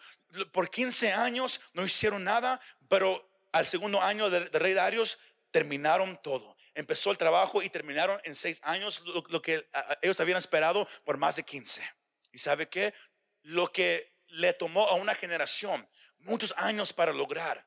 Por 0.53 0.71
15 0.71 1.13
años 1.13 1.61
no 1.73 1.85
hicieron 1.85 2.23
nada, 2.23 2.61
pero 2.89 3.29
al 3.51 3.67
segundo 3.67 4.01
año 4.01 4.31
del, 4.31 4.49
rey 4.53 4.73
Dario 4.73 5.03
terminaron 5.51 6.17
todo. 6.23 6.57
Empezó 6.75 7.11
el 7.11 7.19
trabajo 7.19 7.61
y 7.61 7.71
terminaron 7.71 8.21
en 8.25 8.37
seis 8.37 8.61
años 8.63 9.03
lo, 9.05 9.25
lo 9.31 9.43
que 9.43 9.67
ellos 10.03 10.21
habían 10.21 10.39
esperado 10.39 10.87
por 11.05 11.17
más 11.17 11.35
de 11.35 11.43
15. 11.43 11.83
¿Y 12.33 12.39
sabe 12.39 12.69
qué? 12.69 12.95
Lo 13.43 13.73
que 13.73 14.13
le 14.29 14.53
tomó 14.53 14.87
a 14.89 14.95
una 14.95 15.15
generación 15.15 15.89
muchos 16.19 16.55
años 16.57 16.93
para 16.93 17.13
lograr. 17.13 17.67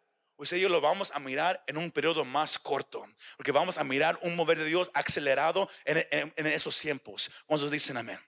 Ellos 0.50 0.72
lo 0.72 0.82
vamos 0.82 1.12
a 1.14 1.20
mirar 1.20 1.64
en 1.68 1.78
un 1.78 1.92
periodo 1.92 2.26
más 2.26 2.58
corto, 2.58 3.06
porque 3.38 3.52
vamos 3.52 3.78
a 3.78 3.84
mirar 3.84 4.18
un 4.24 4.36
mover 4.36 4.58
de 4.58 4.66
Dios 4.66 4.90
acelerado 4.96 5.70
en, 5.86 6.48
esos 6.48 6.80
tiempos. 6.80 7.30
Cuando 7.46 7.70
dicen 7.70 7.98
amén. 7.98 8.20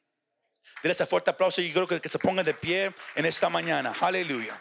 Denle 0.84 0.94
ese 0.94 1.08
fuerte 1.08 1.32
aplauso 1.32 1.60
y 1.62 1.70
yo 1.70 1.74
creo 1.74 1.88
que, 1.88 2.02
que 2.02 2.10
se 2.10 2.20
pongan 2.20 2.46
de 2.46 2.54
pie 2.54 2.94
en 3.16 3.26
esta 3.26 3.50
mañana. 3.50 3.96
Aleluya. 4.00 4.60